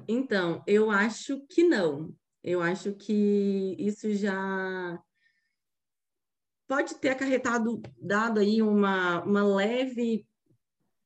Então, 0.06 0.62
eu 0.66 0.90
acho 0.90 1.44
que 1.48 1.64
não. 1.64 2.14
Eu 2.44 2.60
acho 2.60 2.92
que 2.92 3.74
isso 3.78 4.14
já 4.14 5.02
pode 6.68 6.94
ter 6.96 7.08
acarretado, 7.08 7.80
dado 7.98 8.38
aí 8.38 8.60
uma, 8.60 9.22
uma 9.24 9.42
leve 9.42 10.26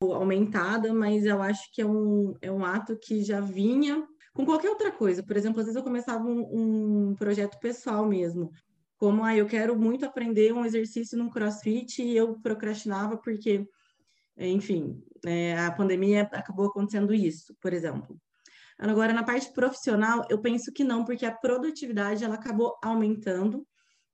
aumentada, 0.03 0.93
mas 0.93 1.25
eu 1.25 1.41
acho 1.41 1.73
que 1.73 1.81
é 1.81 1.87
um, 1.87 2.35
é 2.43 2.51
um 2.51 2.65
ato 2.65 2.99
que 2.99 3.23
já 3.23 3.41
vinha 3.41 4.05
com 4.35 4.45
qualquer 4.45 4.71
outra 4.71 4.91
coisa. 4.91 5.23
Por 5.23 5.37
exemplo, 5.37 5.61
às 5.61 5.67
vezes 5.67 5.77
eu 5.77 5.85
começava 5.85 6.25
um, 6.25 7.11
um 7.11 7.15
projeto 7.15 7.57
pessoal 7.61 8.05
mesmo, 8.05 8.51
como 8.97 9.23
ah, 9.23 9.37
eu 9.37 9.47
quero 9.47 9.79
muito 9.79 10.05
aprender 10.05 10.53
um 10.53 10.65
exercício 10.65 11.17
no 11.17 11.31
CrossFit 11.31 12.03
e 12.03 12.17
eu 12.17 12.37
procrastinava 12.41 13.17
porque, 13.17 13.65
enfim, 14.37 15.01
é, 15.25 15.57
a 15.57 15.71
pandemia 15.71 16.23
acabou 16.33 16.67
acontecendo 16.67 17.15
isso, 17.15 17.55
por 17.61 17.73
exemplo. 17.73 18.21
Agora, 18.79 19.13
na 19.13 19.25
parte 19.25 19.53
profissional, 19.53 20.25
eu 20.31 20.41
penso 20.41 20.73
que 20.73 20.85
não, 20.85 21.05
porque 21.05 21.27
a 21.27 21.35
produtividade 21.35 22.25
ela 22.25 22.37
acabou 22.37 22.79
aumentando, 22.83 23.67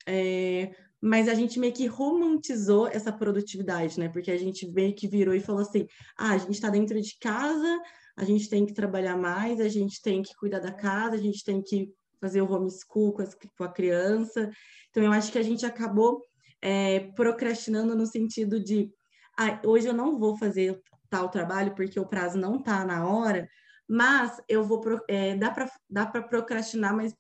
é, 0.06 0.74
mas 1.00 1.28
a 1.28 1.34
gente 1.34 1.58
meio 1.58 1.72
que 1.72 1.86
romantizou 1.86 2.86
essa 2.88 3.12
produtividade, 3.12 4.00
né? 4.00 4.08
Porque 4.08 4.30
a 4.30 4.38
gente 4.38 4.66
meio 4.70 4.94
que 4.94 5.06
virou 5.06 5.34
e 5.34 5.40
falou 5.40 5.60
assim: 5.60 5.86
ah, 6.16 6.32
a 6.32 6.38
gente 6.38 6.54
está 6.54 6.70
dentro 6.70 6.98
de 6.98 7.18
casa, 7.20 7.78
a 8.16 8.24
gente 8.24 8.48
tem 8.48 8.64
que 8.64 8.72
trabalhar 8.72 9.16
mais, 9.16 9.60
a 9.60 9.68
gente 9.68 10.00
tem 10.00 10.22
que 10.22 10.34
cuidar 10.34 10.60
da 10.60 10.72
casa, 10.72 11.14
a 11.14 11.20
gente 11.20 11.44
tem 11.44 11.60
que 11.62 11.92
fazer 12.18 12.40
o 12.40 12.50
homeschool 12.50 13.12
com, 13.12 13.22
as, 13.22 13.34
com 13.34 13.64
a 13.64 13.72
criança. 13.72 14.50
Então, 14.88 15.02
eu 15.02 15.12
acho 15.12 15.30
que 15.30 15.38
a 15.38 15.42
gente 15.42 15.66
acabou 15.66 16.22
é, 16.62 17.00
procrastinando 17.14 17.94
no 17.94 18.06
sentido 18.06 18.58
de 18.58 18.90
ah, 19.38 19.60
hoje 19.64 19.86
eu 19.86 19.92
não 19.92 20.18
vou 20.18 20.38
fazer 20.38 20.80
tal 21.10 21.28
trabalho 21.28 21.74
porque 21.74 22.00
o 22.00 22.06
prazo 22.06 22.38
não 22.38 22.56
está 22.56 22.84
na 22.84 23.06
hora, 23.06 23.46
mas 23.88 24.40
eu 24.48 24.64
vou 24.64 24.82
é, 25.08 25.36
dá 25.36 25.50
para 25.50 25.70
dá 25.88 26.06
para 26.06 26.22
procrastinar, 26.22 26.94
mas 26.94 27.14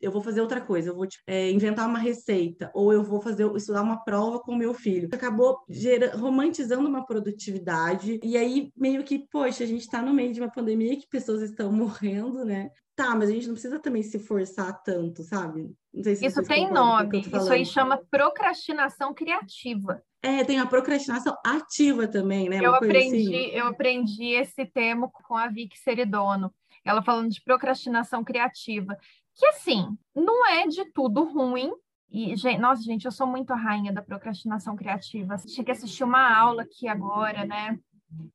eu 0.00 0.10
vou 0.10 0.22
fazer 0.22 0.40
outra 0.40 0.60
coisa, 0.60 0.90
eu 0.90 0.94
vou 0.94 1.06
tipo, 1.06 1.22
é, 1.26 1.50
inventar 1.50 1.88
uma 1.88 1.98
receita, 1.98 2.70
ou 2.74 2.92
eu 2.92 3.02
vou 3.02 3.20
fazer 3.20 3.50
estudar 3.56 3.82
uma 3.82 4.04
prova 4.04 4.38
com 4.40 4.54
meu 4.54 4.74
filho. 4.74 5.08
Acabou 5.12 5.58
gera, 5.68 6.14
romantizando 6.16 6.88
uma 6.88 7.04
produtividade, 7.06 8.20
e 8.22 8.36
aí 8.36 8.70
meio 8.76 9.02
que, 9.04 9.26
poxa, 9.30 9.64
a 9.64 9.66
gente 9.66 9.82
está 9.82 10.02
no 10.02 10.12
meio 10.12 10.32
de 10.32 10.40
uma 10.40 10.50
pandemia 10.50 10.96
que 10.96 11.08
pessoas 11.08 11.42
estão 11.42 11.72
morrendo, 11.72 12.44
né? 12.44 12.70
Tá, 12.96 13.14
mas 13.14 13.28
a 13.28 13.32
gente 13.32 13.46
não 13.46 13.52
precisa 13.52 13.78
também 13.78 14.02
se 14.02 14.18
forçar 14.18 14.82
tanto, 14.82 15.22
sabe? 15.22 15.70
Se 16.02 16.24
isso 16.24 16.42
tem 16.42 16.72
nome, 16.72 17.20
isso 17.20 17.52
aí 17.52 17.64
chama 17.66 18.02
procrastinação 18.10 19.12
criativa. 19.12 20.02
É, 20.22 20.42
tem 20.44 20.58
a 20.58 20.66
procrastinação 20.66 21.36
ativa 21.44 22.08
também, 22.08 22.48
né? 22.48 22.58
Eu 22.62 22.74
aprendi, 22.74 23.28
assim. 23.28 23.50
eu 23.50 23.66
aprendi 23.66 24.28
esse 24.28 24.64
termo 24.64 25.10
com 25.12 25.36
a 25.36 25.46
Vicky 25.46 25.78
Seridono. 25.78 26.50
Ela 26.82 27.02
falando 27.02 27.30
de 27.30 27.42
procrastinação 27.42 28.24
criativa, 28.24 28.96
que 29.34 29.46
assim, 29.46 29.94
não 30.14 30.46
é 30.46 30.66
de 30.66 30.84
tudo 30.92 31.24
ruim. 31.24 31.70
E, 32.10 32.34
gente, 32.34 32.58
nossa, 32.58 32.82
gente, 32.82 33.04
eu 33.04 33.12
sou 33.12 33.26
muito 33.26 33.52
a 33.52 33.56
rainha 33.56 33.92
da 33.92 34.00
procrastinação 34.00 34.74
criativa. 34.74 35.36
Tinha 35.36 35.64
que 35.64 35.72
assistir 35.72 36.02
uma 36.02 36.34
aula 36.34 36.62
aqui 36.62 36.88
agora, 36.88 37.44
né? 37.44 37.78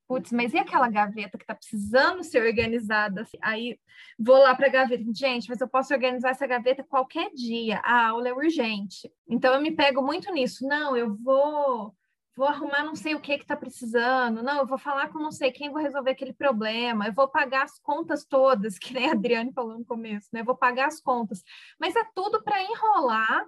Putz, 0.07 0.31
mas 0.31 0.53
e 0.53 0.57
aquela 0.57 0.89
gaveta 0.89 1.37
que 1.37 1.43
está 1.43 1.55
precisando 1.55 2.23
ser 2.23 2.43
organizada? 2.43 3.25
Aí 3.41 3.79
vou 4.19 4.37
lá 4.37 4.55
para 4.55 4.67
a 4.67 4.71
gaveta. 4.71 5.03
Gente, 5.13 5.49
mas 5.49 5.61
eu 5.61 5.67
posso 5.67 5.93
organizar 5.93 6.29
essa 6.29 6.47
gaveta 6.47 6.83
qualquer 6.83 7.31
dia. 7.33 7.79
A 7.83 8.09
aula 8.09 8.29
é 8.29 8.33
urgente. 8.33 9.11
Então 9.27 9.53
eu 9.53 9.61
me 9.61 9.71
pego 9.71 10.01
muito 10.01 10.31
nisso. 10.31 10.67
Não, 10.67 10.95
eu 10.95 11.15
vou 11.15 11.95
vou 12.35 12.47
arrumar 12.47 12.83
não 12.83 12.95
sei 12.95 13.13
o 13.13 13.19
que 13.19 13.37
que 13.37 13.43
está 13.43 13.55
precisando. 13.55 14.41
Não, 14.41 14.59
eu 14.59 14.65
vou 14.65 14.77
falar 14.77 15.09
com 15.09 15.19
não 15.19 15.31
sei 15.31 15.51
quem, 15.51 15.69
vou 15.69 15.81
resolver 15.81 16.11
aquele 16.11 16.33
problema. 16.33 17.07
Eu 17.07 17.13
vou 17.13 17.27
pagar 17.27 17.63
as 17.63 17.77
contas 17.79 18.25
todas, 18.25 18.77
que 18.79 18.93
nem 18.93 19.09
a 19.09 19.13
Adriane 19.13 19.53
falou 19.53 19.77
no 19.77 19.85
começo, 19.85 20.29
né? 20.33 20.41
Eu 20.41 20.45
vou 20.45 20.55
pagar 20.55 20.87
as 20.87 20.99
contas. 20.99 21.43
Mas 21.79 21.95
é 21.95 22.03
tudo 22.15 22.41
para 22.43 22.63
enrolar 22.63 23.45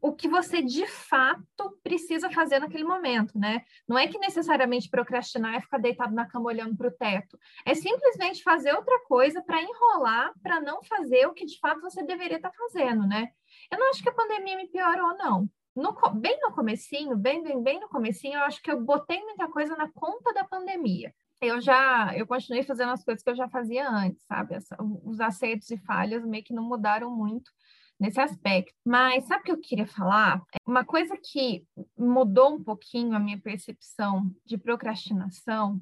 o 0.00 0.12
que 0.12 0.28
você 0.28 0.62
de 0.62 0.86
fato 0.86 1.78
precisa 1.82 2.30
fazer 2.30 2.58
naquele 2.58 2.84
momento, 2.84 3.38
né? 3.38 3.64
Não 3.86 3.98
é 3.98 4.06
que 4.06 4.18
necessariamente 4.18 4.88
procrastinar 4.88 5.54
é 5.54 5.60
ficar 5.60 5.78
deitado 5.78 6.14
na 6.14 6.26
cama 6.26 6.46
olhando 6.46 6.76
para 6.76 6.88
o 6.88 6.92
teto. 6.92 7.38
É 7.66 7.74
simplesmente 7.74 8.42
fazer 8.42 8.72
outra 8.74 9.00
coisa 9.06 9.42
para 9.42 9.62
enrolar, 9.62 10.32
para 10.42 10.60
não 10.60 10.82
fazer 10.82 11.26
o 11.26 11.34
que 11.34 11.44
de 11.44 11.58
fato 11.58 11.80
você 11.80 12.02
deveria 12.02 12.36
estar 12.36 12.50
tá 12.50 12.56
fazendo, 12.56 13.06
né? 13.06 13.28
Eu 13.70 13.78
não 13.78 13.90
acho 13.90 14.02
que 14.02 14.08
a 14.08 14.14
pandemia 14.14 14.56
me 14.56 14.68
piorou, 14.68 15.16
não. 15.16 15.48
No, 15.74 15.92
bem 16.14 16.38
no 16.40 16.52
comecinho, 16.52 17.16
bem, 17.16 17.42
bem, 17.42 17.60
bem 17.60 17.80
no 17.80 17.88
comecinho, 17.88 18.34
eu 18.34 18.44
acho 18.44 18.62
que 18.62 18.70
eu 18.70 18.80
botei 18.80 19.20
muita 19.22 19.48
coisa 19.48 19.76
na 19.76 19.90
conta 19.90 20.32
da 20.32 20.44
pandemia. 20.44 21.12
Eu 21.40 21.60
já, 21.60 22.16
eu 22.16 22.26
continuei 22.26 22.62
fazendo 22.62 22.92
as 22.92 23.04
coisas 23.04 23.22
que 23.22 23.28
eu 23.28 23.34
já 23.34 23.48
fazia 23.48 23.88
antes, 23.88 24.24
sabe? 24.24 24.56
os 25.04 25.20
acertos 25.20 25.70
e 25.70 25.76
falhas 25.78 26.24
meio 26.24 26.44
que 26.44 26.54
não 26.54 26.62
mudaram 26.62 27.10
muito 27.10 27.50
nesse 27.98 28.20
aspecto. 28.20 28.74
Mas 28.84 29.26
sabe 29.26 29.42
o 29.42 29.44
que 29.44 29.52
eu 29.52 29.60
queria 29.60 29.86
falar? 29.86 30.42
Uma 30.66 30.84
coisa 30.84 31.16
que 31.16 31.66
mudou 31.96 32.54
um 32.54 32.62
pouquinho 32.62 33.14
a 33.14 33.20
minha 33.20 33.40
percepção 33.40 34.30
de 34.44 34.58
procrastinação 34.58 35.80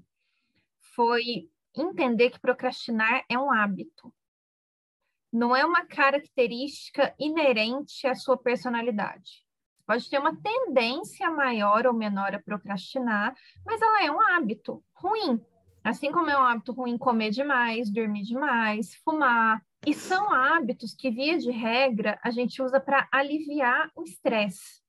foi 0.95 1.49
entender 1.75 2.31
que 2.31 2.41
procrastinar 2.41 3.25
é 3.29 3.39
um 3.39 3.51
hábito. 3.51 4.13
Não 5.33 5.57
é 5.57 5.65
uma 5.65 5.87
característica 5.87 7.15
inerente 7.19 8.07
à 8.07 8.15
sua 8.15 8.37
personalidade. 8.37 9.43
Pode 9.87 10.09
ter 10.09 10.19
uma 10.19 10.37
tendência 10.37 11.31
maior 11.31 11.87
ou 11.87 11.95
menor 11.95 12.35
a 12.35 12.43
procrastinar, 12.43 13.35
mas 13.65 13.81
ela 13.81 14.05
é 14.05 14.11
um 14.11 14.21
hábito 14.21 14.85
ruim. 14.95 15.41
Assim 15.83 16.13
como 16.13 16.31
é 16.31 16.39
um 16.39 16.45
hábito 16.45 16.73
ruim 16.73 16.97
comer 16.97 17.31
demais, 17.31 17.91
dormir 17.91 18.23
demais, 18.23 18.95
fumar, 19.03 19.61
e 19.87 19.93
são 19.93 20.33
hábitos 20.33 20.95
que, 20.95 21.11
via 21.11 21.37
de 21.39 21.51
regra, 21.51 22.19
a 22.23 22.31
gente 22.31 22.63
usa 22.63 22.81
para 22.81 23.09
aliviar 23.11 23.91
o 23.97 24.05
estresse. 24.05 24.81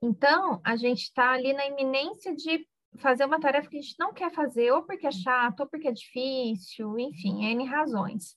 Então, 0.00 0.60
a 0.64 0.76
gente 0.76 1.02
está 1.02 1.32
ali 1.32 1.52
na 1.52 1.66
iminência 1.66 2.34
de 2.34 2.66
fazer 2.96 3.24
uma 3.24 3.40
tarefa 3.40 3.68
que 3.68 3.78
a 3.78 3.80
gente 3.80 3.98
não 3.98 4.12
quer 4.12 4.30
fazer, 4.32 4.70
ou 4.70 4.84
porque 4.84 5.06
é 5.06 5.10
chato, 5.10 5.60
ou 5.60 5.66
porque 5.66 5.88
é 5.88 5.92
difícil, 5.92 6.96
enfim, 6.98 7.44
N 7.44 7.64
razões. 7.64 8.36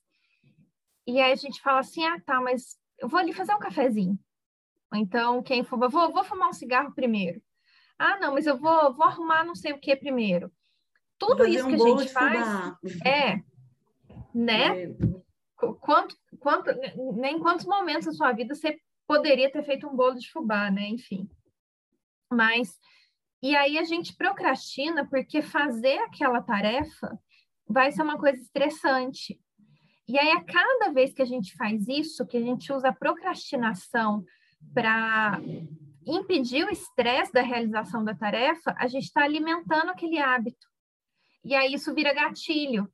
E 1.06 1.20
aí 1.20 1.30
a 1.30 1.36
gente 1.36 1.60
fala 1.60 1.78
assim: 1.78 2.04
ah, 2.04 2.20
tá, 2.26 2.40
mas 2.40 2.76
eu 2.98 3.08
vou 3.08 3.20
ali 3.20 3.32
fazer 3.32 3.54
um 3.54 3.60
cafezinho. 3.60 4.18
Ou 4.92 4.98
então, 4.98 5.42
quem 5.42 5.62
fuma, 5.62 5.88
vou, 5.88 6.10
vou 6.12 6.24
fumar 6.24 6.48
um 6.48 6.52
cigarro 6.52 6.92
primeiro. 6.92 7.40
Ah, 7.96 8.18
não, 8.18 8.34
mas 8.34 8.46
eu 8.46 8.56
vou, 8.56 8.94
vou 8.94 9.06
arrumar 9.06 9.44
não 9.44 9.54
sei 9.54 9.72
o 9.72 9.78
que 9.78 9.94
primeiro. 9.94 10.50
Tudo 11.18 11.46
isso 11.46 11.66
um 11.66 11.76
que 11.76 11.82
a 11.82 11.86
gente 11.86 12.12
faz 12.12 12.46
é, 13.06 13.42
né? 14.34 14.84
É 14.84 15.27
quanto, 15.80 16.16
quanto, 16.38 16.70
nem 17.16 17.36
em 17.36 17.40
quantos 17.40 17.66
momentos 17.66 18.06
da 18.06 18.12
sua 18.12 18.32
vida 18.32 18.54
você 18.54 18.78
poderia 19.06 19.50
ter 19.50 19.64
feito 19.64 19.86
um 19.86 19.96
bolo 19.96 20.14
de 20.14 20.30
fubá, 20.30 20.70
né? 20.70 20.86
Enfim. 20.88 21.28
Mas, 22.30 22.78
e 23.42 23.56
aí 23.56 23.78
a 23.78 23.84
gente 23.84 24.14
procrastina 24.16 25.08
porque 25.08 25.42
fazer 25.42 25.98
aquela 25.98 26.42
tarefa 26.42 27.18
vai 27.66 27.90
ser 27.90 28.02
uma 28.02 28.18
coisa 28.18 28.40
estressante. 28.40 29.40
E 30.06 30.18
aí, 30.18 30.30
a 30.30 30.42
cada 30.42 30.90
vez 30.90 31.12
que 31.12 31.20
a 31.20 31.26
gente 31.26 31.54
faz 31.54 31.86
isso, 31.86 32.26
que 32.26 32.38
a 32.38 32.40
gente 32.40 32.72
usa 32.72 32.88
a 32.88 32.94
procrastinação 32.94 34.24
para 34.72 35.38
impedir 36.06 36.64
o 36.64 36.70
estresse 36.70 37.30
da 37.30 37.42
realização 37.42 38.02
da 38.02 38.14
tarefa, 38.14 38.74
a 38.78 38.86
gente 38.86 39.04
está 39.04 39.22
alimentando 39.22 39.90
aquele 39.90 40.18
hábito. 40.18 40.66
E 41.44 41.54
aí 41.54 41.74
isso 41.74 41.94
vira 41.94 42.14
gatilho. 42.14 42.90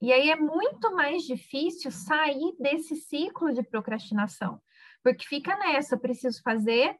E 0.00 0.12
aí 0.12 0.30
é 0.30 0.36
muito 0.36 0.94
mais 0.94 1.22
difícil 1.22 1.90
sair 1.90 2.54
desse 2.58 2.96
ciclo 2.96 3.52
de 3.52 3.62
procrastinação, 3.62 4.60
porque 5.02 5.26
fica 5.26 5.56
nessa, 5.56 5.94
eu 5.94 6.00
preciso 6.00 6.42
fazer, 6.42 6.96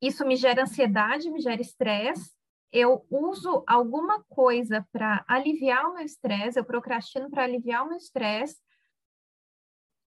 isso 0.00 0.26
me 0.26 0.34
gera 0.34 0.62
ansiedade, 0.62 1.30
me 1.30 1.40
gera 1.40 1.60
estresse, 1.60 2.32
eu 2.72 3.06
uso 3.10 3.62
alguma 3.66 4.24
coisa 4.24 4.86
para 4.90 5.24
aliviar 5.28 5.86
o 5.86 5.94
meu 5.94 6.04
estresse, 6.04 6.58
eu 6.58 6.64
procrastino 6.64 7.30
para 7.30 7.44
aliviar 7.44 7.84
o 7.84 7.88
meu 7.88 7.98
estresse 7.98 8.56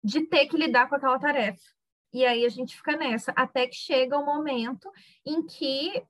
de 0.03 0.21
ter 0.21 0.47
que 0.47 0.57
lidar 0.57 0.89
com 0.89 0.95
aquela 0.95 1.19
tarefa. 1.19 1.61
E 2.13 2.25
aí 2.25 2.45
a 2.45 2.49
gente 2.49 2.75
fica 2.75 2.95
nessa, 2.95 3.31
até 3.35 3.67
que 3.67 3.75
chega 3.75 4.17
o 4.17 4.25
momento 4.25 4.89
em 5.25 5.45
que 5.45 6.03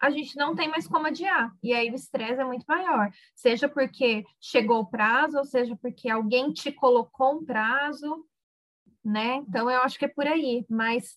a 0.00 0.10
gente 0.10 0.36
não 0.36 0.54
tem 0.54 0.68
mais 0.68 0.86
como 0.86 1.06
adiar. 1.06 1.52
E 1.62 1.72
aí 1.72 1.90
o 1.90 1.94
estresse 1.94 2.40
é 2.40 2.44
muito 2.44 2.64
maior. 2.68 3.10
Seja 3.34 3.68
porque 3.68 4.24
chegou 4.40 4.80
o 4.80 4.86
prazo, 4.86 5.38
ou 5.38 5.44
seja 5.44 5.76
porque 5.80 6.08
alguém 6.08 6.52
te 6.52 6.70
colocou 6.72 7.38
um 7.38 7.44
prazo. 7.44 8.26
né? 9.04 9.36
Então 9.48 9.70
eu 9.70 9.80
acho 9.82 9.98
que 9.98 10.04
é 10.04 10.08
por 10.08 10.26
aí, 10.26 10.66
mas 10.68 11.16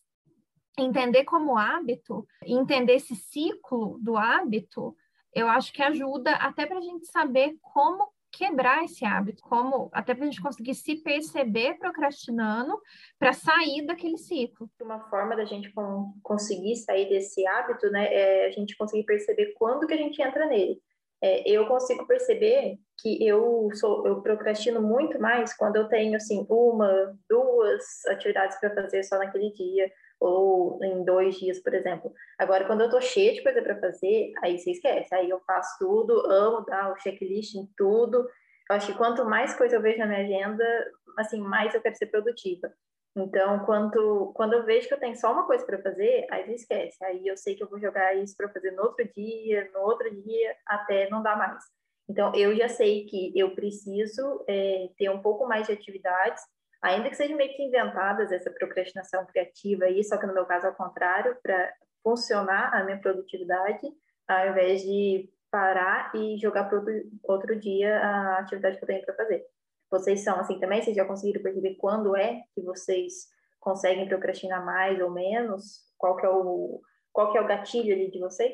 entender 0.77 1.23
como 1.25 1.57
hábito, 1.57 2.25
entender 2.45 2.93
esse 2.93 3.15
ciclo 3.15 3.97
do 4.01 4.15
hábito, 4.15 4.95
eu 5.33 5.47
acho 5.47 5.73
que 5.73 5.81
ajuda 5.81 6.35
até 6.35 6.65
para 6.65 6.77
a 6.77 6.81
gente 6.81 7.05
saber 7.07 7.57
como 7.61 8.11
quebrar 8.31 8.83
esse 8.83 9.05
hábito, 9.05 9.41
como 9.43 9.89
até 9.91 10.13
para 10.13 10.23
a 10.23 10.27
gente 10.27 10.41
conseguir 10.41 10.75
se 10.75 10.95
perceber 10.97 11.77
procrastinando 11.77 12.79
para 13.17 13.33
sair 13.33 13.85
daquele 13.85 14.17
ciclo. 14.17 14.69
Uma 14.81 15.09
forma 15.09 15.35
da 15.35 15.45
gente 15.45 15.73
conseguir 16.21 16.75
sair 16.77 17.09
desse 17.09 17.45
hábito, 17.47 17.89
né, 17.89 18.13
é 18.13 18.47
a 18.47 18.51
gente 18.51 18.77
conseguir 18.77 19.03
perceber 19.03 19.53
quando 19.57 19.87
que 19.87 19.93
a 19.93 19.97
gente 19.97 20.21
entra 20.21 20.45
nele. 20.45 20.79
É, 21.21 21.49
eu 21.49 21.67
consigo 21.67 22.07
perceber 22.07 22.79
que 23.01 23.27
eu 23.27 23.69
sou 23.73 24.07
eu 24.07 24.21
procrastino 24.21 24.81
muito 24.81 25.19
mais 25.19 25.53
quando 25.53 25.75
eu 25.75 25.87
tenho 25.89 26.15
assim 26.15 26.45
uma, 26.49 27.13
duas 27.29 28.05
atividades 28.07 28.57
para 28.57 28.73
fazer 28.73 29.03
só 29.03 29.17
naquele 29.17 29.51
dia 29.51 29.91
ou 30.19 30.83
em 30.83 31.03
dois 31.03 31.35
dias, 31.35 31.59
por 31.59 31.73
exemplo. 31.73 32.13
Agora, 32.37 32.65
quando 32.65 32.81
eu 32.81 32.89
tô 32.89 32.99
cheia 32.99 33.33
de 33.33 33.41
coisa 33.41 33.61
para 33.61 33.79
fazer, 33.79 34.33
aí 34.43 34.57
você 34.57 34.71
esquece. 34.71 35.13
Aí 35.13 35.29
eu 35.29 35.39
faço 35.41 35.77
tudo, 35.79 36.19
amo 36.29 36.65
dar 36.65 36.91
o 36.91 36.97
checklist 36.97 37.55
em 37.55 37.67
tudo. 37.77 38.27
Eu 38.69 38.75
acho 38.75 38.91
que 38.91 38.97
quanto 38.97 39.25
mais 39.25 39.55
coisa 39.55 39.75
eu 39.75 39.81
vejo 39.81 39.99
na 39.99 40.05
minha 40.05 40.19
agenda, 40.19 40.91
assim, 41.17 41.39
mais 41.39 41.73
eu 41.73 41.81
quero 41.81 41.95
ser 41.95 42.07
produtiva. 42.07 42.71
Então, 43.15 43.65
quando, 43.65 44.31
quando 44.35 44.53
eu 44.53 44.65
vejo 44.65 44.87
que 44.87 44.93
eu 44.93 44.99
tenho 44.99 45.15
só 45.15 45.31
uma 45.31 45.47
coisa 45.47 45.65
para 45.65 45.81
fazer, 45.81 46.27
aí 46.29 46.45
você 46.45 46.53
esquece. 46.53 47.03
Aí 47.03 47.25
eu 47.25 47.35
sei 47.35 47.55
que 47.55 47.63
eu 47.63 47.69
vou 47.69 47.79
jogar 47.79 48.15
isso 48.15 48.35
para 48.37 48.49
fazer 48.49 48.71
no 48.71 48.83
outro 48.83 49.07
dia, 49.13 49.69
no 49.73 49.79
outro 49.81 50.09
dia, 50.21 50.55
até 50.65 51.09
não 51.09 51.23
dar 51.23 51.37
mais. 51.37 51.63
Então, 52.07 52.33
eu 52.35 52.55
já 52.55 52.67
sei 52.67 53.05
que 53.05 53.31
eu 53.35 53.53
preciso 53.55 54.43
é, 54.47 54.89
ter 54.97 55.09
um 55.09 55.21
pouco 55.21 55.47
mais 55.47 55.67
de 55.67 55.73
atividades 55.73 56.43
ainda 56.81 57.09
que 57.09 57.15
sejam 57.15 57.37
meio 57.37 57.55
que 57.55 57.63
inventadas 57.63 58.31
essa 58.31 58.51
procrastinação 58.51 59.25
criativa 59.25 59.85
aí, 59.85 60.03
só 60.03 60.17
que 60.17 60.25
no 60.25 60.33
meu 60.33 60.45
caso 60.45 60.67
ao 60.67 60.75
contrário, 60.75 61.37
para 61.41 61.73
funcionar 62.03 62.73
a 62.73 62.83
minha 62.83 62.99
produtividade, 62.99 63.87
ao 64.27 64.49
invés 64.49 64.81
de 64.81 65.29
parar 65.51 66.11
e 66.15 66.37
jogar 66.37 66.65
para 66.65 66.81
outro, 67.23 67.59
dia 67.59 67.99
a 67.99 68.39
atividade 68.39 68.77
que 68.77 68.83
eu 68.83 68.87
tenho 68.87 69.05
para 69.05 69.15
fazer. 69.15 69.45
Vocês 69.89 70.23
são 70.23 70.39
assim 70.39 70.59
também? 70.59 70.81
Vocês 70.81 70.95
já 70.95 71.05
conseguiram 71.05 71.41
perceber 71.41 71.75
quando 71.75 72.15
é 72.15 72.43
que 72.53 72.61
vocês 72.61 73.27
conseguem 73.59 74.07
procrastinar 74.07 74.63
mais 74.63 75.01
ou 75.01 75.09
menos? 75.09 75.83
Qual 75.97 76.15
que 76.15 76.25
é 76.25 76.29
o, 76.29 76.81
qual 77.11 77.31
que 77.31 77.37
é 77.37 77.41
o 77.41 77.47
gatilho 77.47 77.93
ali 77.93 78.11
de 78.11 78.19
vocês? 78.19 78.53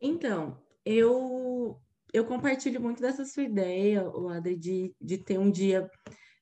Então, 0.00 0.58
eu 0.84 1.41
eu 2.12 2.24
compartilho 2.24 2.80
muito 2.80 3.00
dessa 3.00 3.24
sua 3.24 3.44
ideia, 3.44 4.04
Adri, 4.30 4.56
de, 4.56 4.94
de 5.00 5.18
ter 5.18 5.38
um 5.38 5.50
dia 5.50 5.90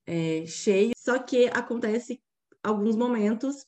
é, 0.07 0.45
cheio, 0.47 0.93
só 0.97 1.19
que 1.19 1.47
acontece 1.47 2.21
alguns 2.63 2.97
momentos 2.97 3.65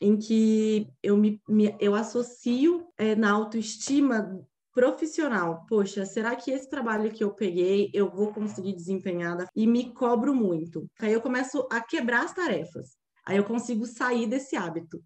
em 0.00 0.16
que 0.16 0.88
eu 1.02 1.16
me, 1.16 1.40
me 1.48 1.74
eu 1.80 1.94
associo 1.94 2.86
é, 2.98 3.14
na 3.16 3.30
autoestima 3.30 4.46
profissional. 4.74 5.64
Poxa, 5.66 6.04
será 6.04 6.36
que 6.36 6.50
esse 6.50 6.68
trabalho 6.68 7.10
que 7.10 7.24
eu 7.24 7.32
peguei 7.32 7.90
eu 7.94 8.10
vou 8.10 8.32
conseguir 8.32 8.74
desempenhar? 8.74 9.48
E 9.56 9.66
me 9.66 9.94
cobro 9.94 10.34
muito. 10.34 10.86
Aí 11.00 11.14
eu 11.14 11.22
começo 11.22 11.66
a 11.72 11.80
quebrar 11.80 12.24
as 12.24 12.34
tarefas. 12.34 12.98
Aí 13.24 13.38
eu 13.38 13.44
consigo 13.44 13.86
sair 13.86 14.26
desse 14.26 14.54
hábito 14.54 15.02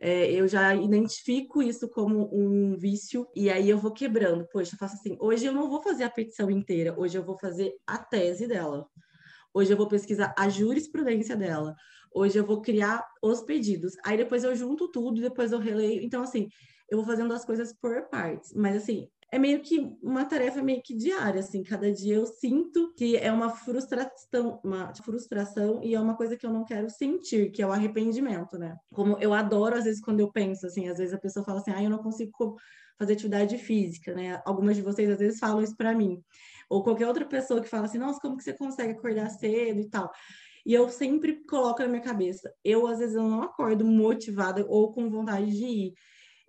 é, 0.00 0.30
eu 0.32 0.46
já 0.46 0.74
identifico 0.74 1.62
isso 1.62 1.88
como 1.88 2.30
um 2.32 2.76
vício 2.76 3.26
e 3.34 3.50
aí 3.50 3.68
eu 3.68 3.78
vou 3.78 3.92
quebrando. 3.92 4.46
Poxa, 4.52 4.74
eu 4.74 4.78
faço 4.78 4.94
assim: 4.94 5.16
hoje 5.20 5.46
eu 5.46 5.52
não 5.52 5.68
vou 5.68 5.82
fazer 5.82 6.04
a 6.04 6.10
petição 6.10 6.50
inteira, 6.50 6.94
hoje 6.98 7.18
eu 7.18 7.24
vou 7.24 7.38
fazer 7.38 7.72
a 7.86 7.98
tese 7.98 8.46
dela. 8.46 8.86
Hoje 9.52 9.72
eu 9.72 9.76
vou 9.76 9.88
pesquisar 9.88 10.34
a 10.38 10.48
jurisprudência 10.48 11.34
dela. 11.36 11.74
Hoje 12.12 12.38
eu 12.38 12.44
vou 12.44 12.62
criar 12.62 13.04
os 13.22 13.42
pedidos. 13.42 13.94
Aí 14.04 14.16
depois 14.16 14.44
eu 14.44 14.54
junto 14.54 14.88
tudo, 14.88 15.20
depois 15.20 15.52
eu 15.52 15.58
releio. 15.58 16.02
Então, 16.02 16.22
assim, 16.22 16.48
eu 16.90 16.98
vou 16.98 17.06
fazendo 17.06 17.32
as 17.32 17.44
coisas 17.44 17.72
por 17.72 18.08
partes. 18.08 18.52
Mas, 18.54 18.76
assim, 18.76 19.08
é 19.30 19.38
meio 19.38 19.60
que 19.62 19.78
uma 20.02 20.24
tarefa 20.24 20.62
meio 20.62 20.80
que 20.82 20.96
diária, 20.96 21.40
assim, 21.40 21.62
cada 21.62 21.92
dia 21.92 22.16
eu 22.16 22.26
sinto 22.26 22.94
que 22.96 23.16
é 23.16 23.30
uma 23.30 23.50
frustração, 23.50 24.60
uma 24.64 24.92
frustração 24.94 25.82
e 25.82 25.94
é 25.94 26.00
uma 26.00 26.16
coisa 26.16 26.36
que 26.36 26.46
eu 26.46 26.52
não 26.52 26.64
quero 26.64 26.88
sentir, 26.90 27.50
que 27.50 27.60
é 27.62 27.66
o 27.66 27.72
arrependimento, 27.72 28.58
né? 28.58 28.74
Como 28.92 29.18
eu 29.20 29.34
adoro 29.34 29.76
às 29.76 29.84
vezes 29.84 30.00
quando 30.00 30.20
eu 30.20 30.32
penso 30.32 30.66
assim, 30.66 30.88
às 30.88 30.98
vezes 30.98 31.12
a 31.14 31.18
pessoa 31.18 31.44
fala 31.44 31.60
assim: 31.60 31.72
"Ah, 31.72 31.82
eu 31.82 31.90
não 31.90 31.98
consigo 31.98 32.56
fazer 32.98 33.12
atividade 33.14 33.58
física", 33.58 34.14
né? 34.14 34.40
Algumas 34.46 34.76
de 34.76 34.82
vocês 34.82 35.10
às 35.10 35.18
vezes 35.18 35.38
falam 35.38 35.62
isso 35.62 35.76
para 35.76 35.94
mim. 35.94 36.22
Ou 36.70 36.82
qualquer 36.82 37.06
outra 37.06 37.26
pessoa 37.26 37.60
que 37.60 37.68
fala 37.68 37.84
assim: 37.86 37.98
"Nossa, 37.98 38.20
como 38.20 38.36
que 38.36 38.42
você 38.44 38.54
consegue 38.56 38.92
acordar 38.92 39.28
cedo 39.30 39.80
e 39.80 39.88
tal?" 39.90 40.10
E 40.66 40.74
eu 40.74 40.88
sempre 40.90 41.44
coloco 41.46 41.80
na 41.82 41.88
minha 41.88 42.02
cabeça, 42.02 42.52
eu 42.64 42.86
às 42.86 42.98
vezes 42.98 43.14
eu 43.16 43.22
não 43.22 43.42
acordo 43.42 43.84
motivada 43.84 44.64
ou 44.68 44.92
com 44.92 45.08
vontade 45.10 45.50
de 45.50 45.64
ir 45.66 45.94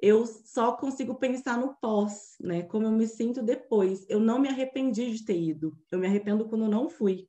eu 0.01 0.25
só 0.25 0.73
consigo 0.73 1.15
pensar 1.15 1.57
no 1.57 1.75
pós, 1.75 2.35
né? 2.39 2.63
Como 2.63 2.85
eu 2.85 2.91
me 2.91 3.07
sinto 3.07 3.43
depois. 3.43 4.05
Eu 4.09 4.19
não 4.19 4.39
me 4.39 4.47
arrependi 4.47 5.11
de 5.11 5.25
ter 5.25 5.37
ido. 5.39 5.77
Eu 5.91 5.99
me 5.99 6.07
arrependo 6.07 6.47
quando 6.47 6.67
não 6.67 6.89
fui. 6.89 7.27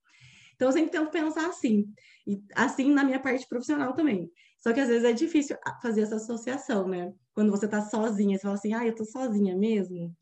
Então, 0.55 0.69
eu 0.69 0.73
sempre 0.73 0.91
tento 0.91 1.11
pensar 1.11 1.47
assim. 1.49 1.93
E 2.27 2.43
assim 2.55 2.93
na 2.93 3.03
minha 3.03 3.19
parte 3.19 3.47
profissional 3.49 3.95
também. 3.95 4.31
Só 4.59 4.73
que 4.73 4.81
às 4.81 4.89
vezes 4.89 5.05
é 5.05 5.13
difícil 5.13 5.57
fazer 5.83 6.03
essa 6.03 6.17
associação, 6.17 6.87
né? 6.87 7.13
Quando 7.35 7.51
você 7.51 7.67
tá 7.67 7.81
sozinha, 7.81 8.37
você 8.37 8.43
fala 8.43 8.55
assim, 8.55 8.75
ah, 8.75 8.87
eu 8.87 8.95
tô 8.95 9.05
sozinha 9.05 9.57
mesmo. 9.57 10.15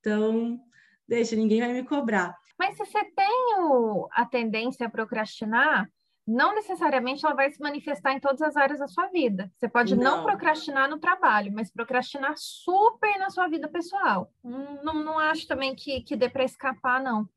Então, 0.00 0.58
deixa, 1.06 1.36
ninguém 1.36 1.60
vai 1.60 1.72
me 1.72 1.84
cobrar. 1.84 2.36
Mas 2.58 2.76
se 2.76 2.84
você 2.84 3.04
tem 3.16 3.54
o, 3.60 4.08
a 4.12 4.26
tendência 4.26 4.86
a 4.86 4.90
procrastinar, 4.90 5.88
não 6.26 6.54
necessariamente 6.54 7.24
ela 7.24 7.34
vai 7.34 7.50
se 7.50 7.60
manifestar 7.60 8.12
em 8.12 8.20
todas 8.20 8.40
as 8.40 8.56
áreas 8.56 8.80
da 8.80 8.88
sua 8.88 9.08
vida. 9.08 9.50
Você 9.56 9.68
pode 9.68 9.94
não, 9.94 10.18
não 10.18 10.24
procrastinar 10.24 10.88
no 10.88 10.98
trabalho, 10.98 11.52
mas 11.52 11.70
procrastinar 11.70 12.34
super 12.36 13.18
na 13.18 13.28
sua 13.30 13.46
vida 13.46 13.68
pessoal. 13.68 14.32
Não, 14.42 14.94
não, 15.04 15.18
acho 15.18 15.46
também 15.46 15.74
que, 15.74 16.00
que 16.02 16.16
dê 16.16 16.28
para 16.28 16.44
escapar, 16.44 17.02
não. 17.02 17.28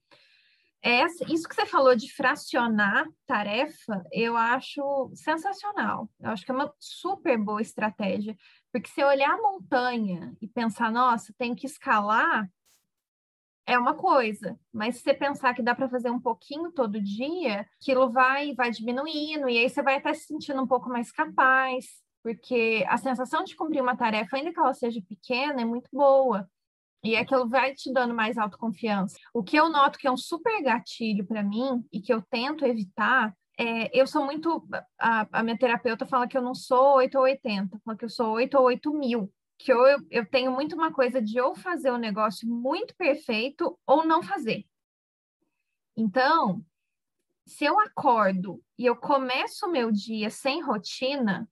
É, 0.82 1.04
isso 1.06 1.50
que 1.50 1.56
você 1.56 1.66
falou 1.66 1.96
de 1.96 2.14
fracionar 2.14 3.06
tarefa, 3.26 4.06
eu 4.12 4.38
acho 4.38 5.12
sensacional. 5.16 6.10
Eu 6.20 6.30
acho 6.30 6.46
que 6.46 6.52
é 6.52 6.56
uma 6.56 6.74
super 6.80 7.38
boa 7.38 7.62
estratégia. 7.62 8.38
Porque 8.72 8.90
se 8.90 9.04
olhar 9.04 9.32
a 9.32 9.42
montanha 9.42 10.34
e 10.42 10.48
pensar, 10.48 10.92
nossa, 10.92 11.34
tem 11.38 11.56
que 11.56 11.66
escalar, 11.66 12.50
é 13.68 13.78
uma 13.78 13.94
coisa, 13.94 14.58
mas 14.74 14.96
se 14.96 15.02
você 15.02 15.14
pensar 15.14 15.54
que 15.54 15.62
dá 15.62 15.76
para 15.76 15.90
fazer 15.90 16.10
um 16.10 16.20
pouquinho 16.20 16.72
todo 16.72 17.02
dia, 17.02 17.68
aquilo 17.82 18.10
vai 18.10 18.56
vai 18.56 18.72
diminuindo 18.72 19.50
e 19.50 19.58
aí 19.58 19.70
você 19.70 19.84
vai 19.84 19.98
estar 19.98 20.16
se 20.16 20.26
sentindo 20.26 20.62
um 20.62 20.68
pouco 20.68 20.90
mais 20.90 21.12
capaz, 21.12 21.86
porque 22.24 22.86
a 22.88 22.98
sensação 22.98 23.44
de 23.44 23.56
cumprir 23.58 23.82
uma 23.82 23.98
tarefa, 23.98 24.38
ainda 24.38 24.54
que 24.54 24.60
ela 24.60 24.74
seja 24.74 25.02
pequena, 25.08 25.62
é 25.62 25.66
muito 25.66 25.90
boa. 25.92 26.50
E 27.04 27.16
aquilo 27.16 27.48
vai 27.48 27.74
te 27.76 27.92
dando 27.94 28.14
mais 28.14 28.38
autoconfiança. 28.38 29.18
O 29.34 29.44
que 29.44 29.58
eu 29.58 29.70
noto 29.70 30.00
que 30.00 30.08
é 30.08 30.12
um 30.12 30.18
super 30.18 30.62
gatilho 30.64 31.26
para 31.26 31.44
mim 31.44 31.86
e 31.92 32.02
que 32.02 32.12
eu 32.12 32.22
tento 32.22 32.66
evitar 32.66 33.34
é, 33.60 33.90
eu 34.00 34.06
sou 34.06 34.24
muito. 34.24 34.68
A, 35.00 35.28
a, 35.32 35.44
minha 35.44 35.58
terapeuta 35.58 36.06
fala 36.06 36.28
que 36.28 36.38
eu 36.38 36.42
não 36.42 36.54
sou 36.54 36.98
8 36.98 37.18
ou 37.18 37.24
80, 37.24 37.80
fala 37.84 37.98
que 37.98 38.06
eu 38.06 38.10
sou 38.10 38.34
8 38.34 38.56
ou 38.56 38.66
8 38.66 38.94
mil 38.94 39.34
que 39.58 39.72
eu, 39.72 39.80
eu 40.10 40.26
tenho 40.26 40.52
muito 40.52 40.76
uma 40.76 40.92
coisa 40.92 41.22
de 41.22 41.40
ou 41.40 41.56
fazer 41.56 41.92
um 41.92 41.98
negócio 41.98 42.48
muito 42.48 42.96
perfeito 42.96 43.78
ou 43.86 44.06
não 44.06 44.22
fazer. 44.22 44.66
Então, 45.96 46.64
se 47.46 47.66
eu 47.66 47.80
acordo 47.80 48.64
e 48.78 48.86
eu 48.86 48.96
começo 48.96 49.66
o 49.66 49.72
meu 49.72 49.92
dia 49.92 50.30
sem 50.30 50.62
rotina, 50.62 51.50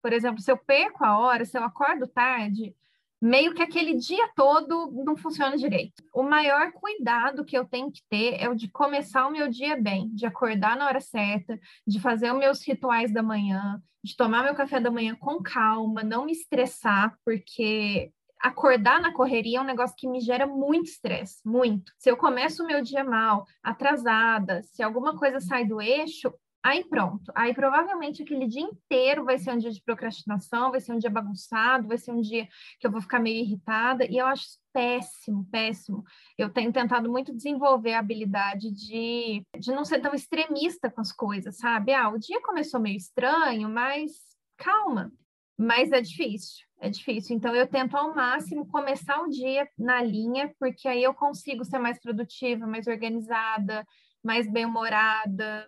por 0.00 0.12
exemplo, 0.12 0.40
se 0.40 0.50
eu 0.50 0.56
perco 0.56 1.04
a 1.04 1.18
hora, 1.18 1.44
se 1.44 1.58
eu 1.58 1.64
acordo 1.64 2.06
tarde, 2.06 2.76
meio 3.20 3.54
que 3.54 3.62
aquele 3.62 3.94
dia 3.94 4.28
todo 4.36 4.90
não 5.04 5.16
funciona 5.16 5.56
direito. 5.56 6.02
O 6.14 6.22
maior 6.22 6.72
cuidado 6.72 7.44
que 7.44 7.56
eu 7.56 7.64
tenho 7.64 7.90
que 7.90 8.02
ter 8.08 8.40
é 8.40 8.48
o 8.48 8.54
de 8.54 8.68
começar 8.68 9.26
o 9.26 9.32
meu 9.32 9.48
dia 9.48 9.76
bem, 9.80 10.08
de 10.14 10.26
acordar 10.26 10.76
na 10.76 10.86
hora 10.86 11.00
certa, 11.00 11.58
de 11.86 12.00
fazer 12.00 12.32
os 12.32 12.38
meus 12.38 12.66
rituais 12.66 13.12
da 13.12 13.22
manhã, 13.22 13.82
de 14.02 14.16
tomar 14.16 14.44
meu 14.44 14.54
café 14.54 14.80
da 14.80 14.90
manhã 14.90 15.14
com 15.16 15.42
calma, 15.42 16.02
não 16.02 16.24
me 16.24 16.32
estressar, 16.32 17.16
porque 17.24 18.12
acordar 18.40 19.00
na 19.00 19.12
correria 19.12 19.58
é 19.58 19.60
um 19.60 19.64
negócio 19.64 19.96
que 19.98 20.08
me 20.08 20.20
gera 20.20 20.46
muito 20.46 20.86
estresse, 20.86 21.40
muito. 21.44 21.92
Se 21.98 22.10
eu 22.10 22.16
começo 22.16 22.62
o 22.62 22.66
meu 22.66 22.80
dia 22.82 23.02
mal, 23.02 23.44
atrasada, 23.62 24.62
se 24.62 24.82
alguma 24.82 25.16
coisa 25.16 25.40
sai 25.40 25.66
do 25.66 25.80
eixo, 25.80 26.32
Aí 26.68 26.84
pronto. 26.84 27.32
Aí 27.34 27.54
provavelmente 27.54 28.22
aquele 28.22 28.46
dia 28.46 28.60
inteiro 28.60 29.24
vai 29.24 29.38
ser 29.38 29.52
um 29.52 29.56
dia 29.56 29.70
de 29.70 29.82
procrastinação, 29.82 30.70
vai 30.70 30.80
ser 30.80 30.92
um 30.92 30.98
dia 30.98 31.08
bagunçado, 31.08 31.88
vai 31.88 31.96
ser 31.96 32.12
um 32.12 32.20
dia 32.20 32.46
que 32.78 32.86
eu 32.86 32.90
vou 32.90 33.00
ficar 33.00 33.18
meio 33.18 33.42
irritada, 33.42 34.04
e 34.04 34.18
eu 34.18 34.26
acho 34.26 34.44
péssimo, 34.70 35.48
péssimo. 35.50 36.04
Eu 36.36 36.50
tenho 36.50 36.70
tentado 36.70 37.10
muito 37.10 37.34
desenvolver 37.34 37.94
a 37.94 38.00
habilidade 38.00 38.70
de, 38.70 39.42
de 39.58 39.72
não 39.72 39.82
ser 39.82 40.00
tão 40.00 40.12
extremista 40.12 40.90
com 40.90 41.00
as 41.00 41.10
coisas, 41.10 41.56
sabe? 41.56 41.94
Ah, 41.94 42.10
o 42.10 42.18
dia 42.18 42.38
começou 42.42 42.78
meio 42.78 42.98
estranho, 42.98 43.70
mas 43.70 44.12
calma. 44.58 45.10
Mas 45.56 45.90
é 45.90 46.02
difícil, 46.02 46.66
é 46.80 46.90
difícil. 46.90 47.34
Então 47.34 47.54
eu 47.54 47.66
tento 47.66 47.96
ao 47.96 48.14
máximo 48.14 48.68
começar 48.68 49.22
o 49.22 49.30
dia 49.30 49.66
na 49.78 50.02
linha, 50.02 50.54
porque 50.60 50.86
aí 50.86 51.02
eu 51.02 51.14
consigo 51.14 51.64
ser 51.64 51.78
mais 51.78 51.98
produtiva, 51.98 52.66
mais 52.66 52.86
organizada, 52.86 53.86
mais 54.22 54.46
bem-humorada, 54.50 55.66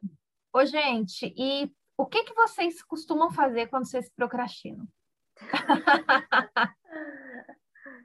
Ô, 0.52 0.64
gente, 0.64 1.32
e 1.36 1.70
o 1.96 2.06
que, 2.06 2.24
que 2.24 2.34
vocês 2.34 2.82
costumam 2.82 3.30
fazer 3.30 3.68
quando 3.68 3.88
vocês 3.88 4.10
procrastinam? 4.10 4.86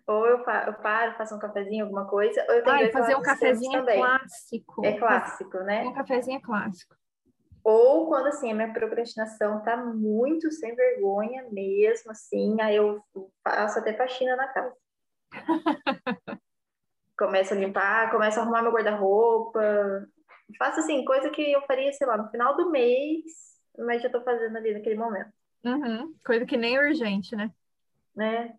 ou 0.07 0.27
eu, 0.27 0.37
eu 0.37 0.73
paro, 0.75 1.17
faço 1.17 1.35
um 1.35 1.39
cafezinho, 1.39 1.85
alguma 1.85 2.07
coisa, 2.07 2.45
ou 2.47 2.55
eu 2.55 2.63
tenho 2.63 2.75
Ai, 2.75 2.91
fazer 2.91 3.15
um 3.15 3.21
cafezinho 3.21 3.79
é 3.89 3.95
clássico. 3.95 4.85
É 4.85 4.97
clássico, 4.97 5.57
né? 5.59 5.83
Um 5.83 5.93
cafezinho 5.93 6.37
é 6.37 6.41
clássico. 6.41 6.95
Ou 7.63 8.07
quando, 8.07 8.27
assim, 8.27 8.51
a 8.51 8.55
minha 8.55 8.71
procrastinação 8.71 9.63
tá 9.63 9.75
muito 9.77 10.51
sem 10.51 10.75
vergonha 10.75 11.47
mesmo, 11.51 12.11
assim, 12.11 12.61
aí 12.61 12.75
eu 12.75 13.03
faço 13.43 13.79
até 13.79 13.91
faxina 13.93 14.35
na 14.35 14.47
casa. 14.49 14.75
começo 17.17 17.53
a 17.53 17.57
limpar, 17.57 18.11
começo 18.11 18.39
a 18.39 18.43
arrumar 18.43 18.61
meu 18.61 18.71
guarda-roupa. 18.71 20.07
Faço, 20.57 20.79
assim, 20.79 21.03
coisa 21.03 21.29
que 21.29 21.41
eu 21.51 21.61
faria, 21.63 21.91
sei 21.91 22.05
lá, 22.05 22.17
no 22.17 22.29
final 22.29 22.55
do 22.55 22.69
mês, 22.69 23.23
mas 23.77 24.01
já 24.01 24.09
tô 24.09 24.21
fazendo 24.21 24.55
ali 24.57 24.73
naquele 24.73 24.95
momento. 24.95 25.31
Uhum. 25.63 26.13
Coisa 26.23 26.45
que 26.45 26.57
nem 26.57 26.75
é 26.75 26.79
urgente, 26.79 27.35
né? 27.35 27.51
Né? 28.15 28.53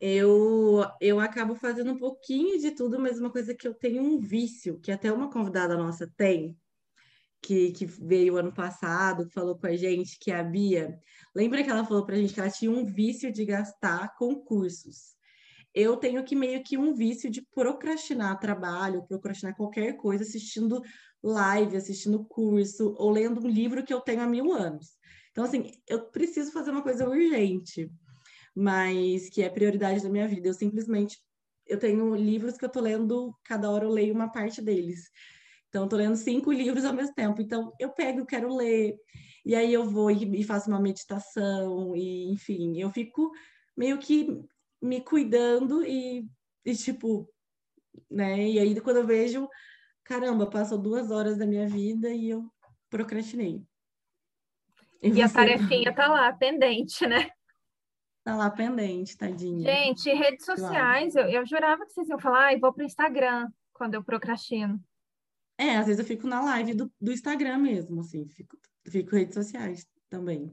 Eu, 0.00 0.84
eu 1.00 1.20
acabo 1.20 1.54
fazendo 1.54 1.92
um 1.92 1.98
pouquinho 1.98 2.58
de 2.58 2.72
tudo, 2.72 2.98
mas 2.98 3.20
uma 3.20 3.30
coisa 3.30 3.54
que 3.54 3.66
eu 3.66 3.74
tenho 3.74 4.02
um 4.02 4.18
vício, 4.18 4.80
que 4.80 4.90
até 4.90 5.12
uma 5.12 5.30
convidada 5.30 5.76
nossa 5.76 6.10
tem, 6.16 6.56
que, 7.40 7.72
que 7.72 7.84
veio 7.84 8.36
ano 8.36 8.52
passado, 8.52 9.28
falou 9.30 9.56
com 9.58 9.66
a 9.66 9.76
gente, 9.76 10.18
que 10.18 10.30
é 10.30 10.40
a 10.40 10.42
Bia. 10.42 10.98
Lembra 11.34 11.62
que 11.62 11.70
ela 11.70 11.84
falou 11.84 12.04
pra 12.04 12.16
gente 12.16 12.32
que 12.32 12.40
ela 12.40 12.50
tinha 12.50 12.70
um 12.70 12.84
vício 12.84 13.30
de 13.30 13.44
gastar 13.44 14.14
com 14.16 14.34
cursos? 14.34 15.13
Eu 15.74 15.96
tenho 15.96 16.22
que 16.22 16.36
meio 16.36 16.62
que 16.62 16.78
um 16.78 16.94
vício 16.94 17.28
de 17.28 17.42
procrastinar 17.42 18.38
trabalho, 18.38 19.04
procrastinar 19.08 19.56
qualquer 19.56 19.96
coisa, 19.96 20.22
assistindo 20.22 20.80
live, 21.22 21.76
assistindo 21.76 22.24
curso, 22.24 22.94
ou 22.96 23.10
lendo 23.10 23.40
um 23.40 23.48
livro 23.48 23.82
que 23.82 23.92
eu 23.92 24.00
tenho 24.00 24.20
há 24.20 24.26
mil 24.26 24.52
anos. 24.52 24.92
Então, 25.32 25.42
assim, 25.42 25.72
eu 25.88 26.10
preciso 26.10 26.52
fazer 26.52 26.70
uma 26.70 26.82
coisa 26.82 27.08
urgente, 27.08 27.90
mas 28.54 29.28
que 29.28 29.42
é 29.42 29.50
prioridade 29.50 30.00
da 30.00 30.08
minha 30.08 30.28
vida. 30.28 30.48
Eu 30.48 30.54
simplesmente, 30.54 31.18
eu 31.66 31.78
tenho 31.78 32.14
livros 32.14 32.56
que 32.56 32.64
eu 32.64 32.68
tô 32.68 32.80
lendo, 32.80 33.34
cada 33.44 33.68
hora 33.68 33.84
eu 33.84 33.90
leio 33.90 34.14
uma 34.14 34.30
parte 34.30 34.62
deles. 34.62 35.10
Então, 35.68 35.84
estou 35.84 35.98
lendo 35.98 36.14
cinco 36.14 36.52
livros 36.52 36.84
ao 36.84 36.94
mesmo 36.94 37.14
tempo. 37.16 37.42
Então, 37.42 37.72
eu 37.80 37.90
pego, 37.90 38.24
quero 38.24 38.54
ler, 38.54 38.96
e 39.44 39.56
aí 39.56 39.72
eu 39.72 39.90
vou 39.90 40.08
e, 40.08 40.44
faço 40.44 40.70
uma 40.70 40.80
meditação, 40.80 41.96
e 41.96 42.30
enfim, 42.32 42.78
eu 42.78 42.90
fico 42.90 43.32
meio 43.76 43.98
que 43.98 44.40
me 44.84 45.00
cuidando 45.00 45.82
e, 45.82 46.28
e 46.64 46.74
tipo, 46.76 47.28
né? 48.10 48.48
E 48.48 48.58
aí 48.58 48.78
quando 48.80 48.98
eu 48.98 49.06
vejo, 49.06 49.48
caramba, 50.04 50.48
passou 50.48 50.76
duas 50.76 51.10
horas 51.10 51.38
da 51.38 51.46
minha 51.46 51.66
vida 51.66 52.10
e 52.10 52.28
eu 52.28 52.44
procrastinei. 52.90 53.62
E, 55.02 55.08
e 55.08 55.22
a 55.22 55.28
tarefinha 55.28 55.92
tá 55.94 56.06
lá, 56.06 56.32
pendente, 56.32 57.06
né? 57.06 57.30
Tá 58.22 58.36
lá 58.36 58.50
pendente, 58.50 59.16
tadinha. 59.16 59.62
Gente, 59.62 60.12
redes 60.12 60.44
sociais, 60.44 61.14
eu, 61.14 61.24
eu 61.28 61.46
jurava 61.46 61.84
que 61.84 61.92
vocês 61.92 62.08
iam 62.08 62.18
falar, 62.18 62.52
ah, 62.52 62.58
vou 62.58 62.72
pro 62.72 62.84
Instagram 62.84 63.48
quando 63.72 63.94
eu 63.94 64.04
procrastino. 64.04 64.82
É, 65.58 65.76
às 65.76 65.86
vezes 65.86 66.00
eu 66.00 66.06
fico 66.06 66.26
na 66.26 66.42
live 66.42 66.74
do, 66.74 66.92
do 67.00 67.12
Instagram 67.12 67.58
mesmo, 67.58 68.00
assim, 68.00 68.26
fico, 68.28 68.58
fico 68.86 69.14
redes 69.14 69.34
sociais 69.34 69.86
também. 70.08 70.50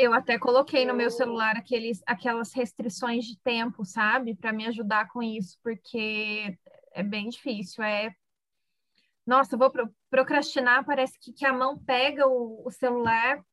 Eu 0.00 0.14
até 0.14 0.38
coloquei 0.38 0.86
no 0.86 0.94
meu 0.94 1.10
celular 1.10 1.58
aqueles, 1.58 2.02
aquelas 2.06 2.54
restrições 2.54 3.26
de 3.26 3.38
tempo, 3.40 3.84
sabe? 3.84 4.34
Para 4.34 4.50
me 4.50 4.66
ajudar 4.66 5.08
com 5.08 5.22
isso, 5.22 5.58
porque 5.62 6.56
é 6.92 7.02
bem 7.02 7.28
difícil. 7.28 7.84
É. 7.84 8.10
Nossa, 9.26 9.58
vou 9.58 9.70
pro, 9.70 9.94
procrastinar, 10.08 10.86
parece 10.86 11.18
que, 11.20 11.34
que 11.34 11.44
a 11.44 11.52
mão 11.52 11.78
pega 11.78 12.26
o, 12.26 12.66
o, 12.66 12.70
celular 12.70 13.44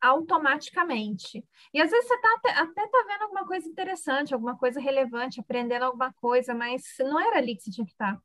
automaticamente. 0.00 1.44
E 1.74 1.80
às 1.80 1.90
vezes 1.90 2.08
você 2.08 2.20
tá 2.22 2.34
até, 2.38 2.50
até 2.52 2.88
tá 2.88 3.04
vendo 3.06 3.22
alguma 3.24 3.46
coisa 3.46 3.68
interessante, 3.68 4.32
alguma 4.32 4.56
coisa 4.56 4.80
relevante, 4.80 5.40
aprendendo 5.40 5.82
alguma 5.82 6.10
coisa, 6.14 6.54
mas 6.54 6.84
não 7.00 7.20
era 7.20 7.36
ali 7.36 7.54
que 7.54 7.64
você 7.64 7.70
tinha 7.70 7.84
que 7.84 7.92
estar. 7.92 8.14
Tá. 8.14 8.22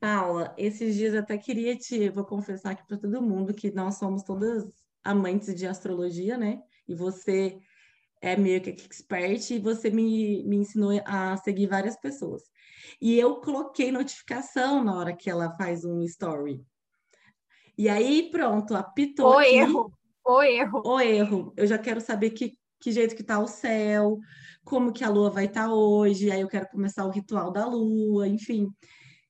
Paula, 0.00 0.52
esses 0.58 0.96
dias 0.96 1.14
até 1.14 1.38
queria 1.38 1.76
te, 1.76 2.08
vou 2.08 2.24
confessar 2.24 2.72
aqui 2.72 2.84
para 2.84 2.98
todo 2.98 3.22
mundo 3.22 3.54
que 3.54 3.70
nós 3.70 3.94
somos 3.94 4.24
todas 4.24 4.83
amantes 5.04 5.54
de 5.54 5.66
astrologia, 5.66 6.38
né? 6.38 6.60
E 6.88 6.94
você 6.94 7.58
é 8.20 8.36
meio 8.36 8.60
que 8.60 8.70
expert 8.70 9.50
e 9.50 9.58
você 9.58 9.90
me, 9.90 10.42
me 10.44 10.56
ensinou 10.56 10.90
a 11.04 11.36
seguir 11.36 11.66
várias 11.66 11.96
pessoas. 12.00 12.42
E 13.00 13.18
eu 13.18 13.36
coloquei 13.36 13.92
notificação 13.92 14.82
na 14.82 14.96
hora 14.96 15.14
que 15.14 15.28
ela 15.28 15.54
faz 15.56 15.84
um 15.84 16.00
story. 16.02 16.64
E 17.76 17.88
aí, 17.88 18.30
pronto, 18.30 18.74
apitou. 18.74 19.34
O 19.34 19.38
aqui, 19.38 19.56
erro, 19.56 19.92
o 20.24 20.42
erro. 20.42 20.82
O 20.86 21.00
erro. 21.00 21.52
Eu 21.56 21.66
já 21.66 21.76
quero 21.76 22.00
saber 22.00 22.30
que, 22.30 22.56
que 22.80 22.92
jeito 22.92 23.14
que 23.14 23.22
tá 23.22 23.38
o 23.38 23.46
céu, 23.46 24.18
como 24.64 24.92
que 24.92 25.04
a 25.04 25.10
lua 25.10 25.28
vai 25.28 25.46
estar 25.46 25.66
tá 25.66 25.74
hoje, 25.74 26.30
aí 26.30 26.40
eu 26.40 26.48
quero 26.48 26.68
começar 26.68 27.04
o 27.04 27.10
ritual 27.10 27.50
da 27.50 27.66
lua, 27.66 28.26
enfim. 28.26 28.68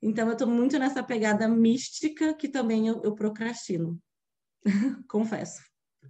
Então, 0.00 0.26
eu 0.26 0.34
estou 0.34 0.46
muito 0.46 0.78
nessa 0.78 1.02
pegada 1.02 1.48
mística 1.48 2.34
que 2.34 2.48
também 2.48 2.86
eu, 2.86 3.00
eu 3.02 3.14
procrastino. 3.14 3.98
Confesso. 5.08 5.62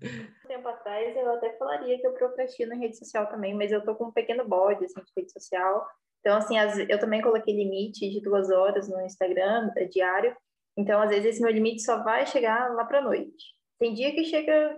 Um 0.02 0.48
tempo 0.48 0.68
atrás, 0.68 1.16
eu 1.16 1.32
até 1.34 1.56
falaria 1.56 1.98
que 1.98 2.06
eu 2.06 2.12
procrastino 2.12 2.74
em 2.74 2.80
rede 2.80 2.98
social 2.98 3.28
também, 3.28 3.54
mas 3.54 3.72
eu 3.72 3.78
estou 3.78 3.94
com 3.94 4.06
um 4.06 4.12
pequeno 4.12 4.46
bode 4.46 4.84
assim, 4.84 5.00
de 5.00 5.12
rede 5.16 5.32
social. 5.32 5.86
Então, 6.20 6.36
assim, 6.36 6.56
eu 6.88 6.98
também 6.98 7.22
coloquei 7.22 7.54
limite 7.54 8.10
de 8.10 8.20
duas 8.20 8.50
horas 8.50 8.88
no 8.88 9.00
Instagram, 9.02 9.70
é 9.76 9.84
diário. 9.84 10.36
Então, 10.76 11.00
às 11.00 11.10
vezes, 11.10 11.26
esse 11.26 11.42
meu 11.42 11.52
limite 11.52 11.82
só 11.82 12.02
vai 12.02 12.26
chegar 12.26 12.72
lá 12.74 12.84
para 12.84 13.02
noite. 13.02 13.54
Tem 13.78 13.94
dia 13.94 14.12
que 14.12 14.24
chega 14.24 14.76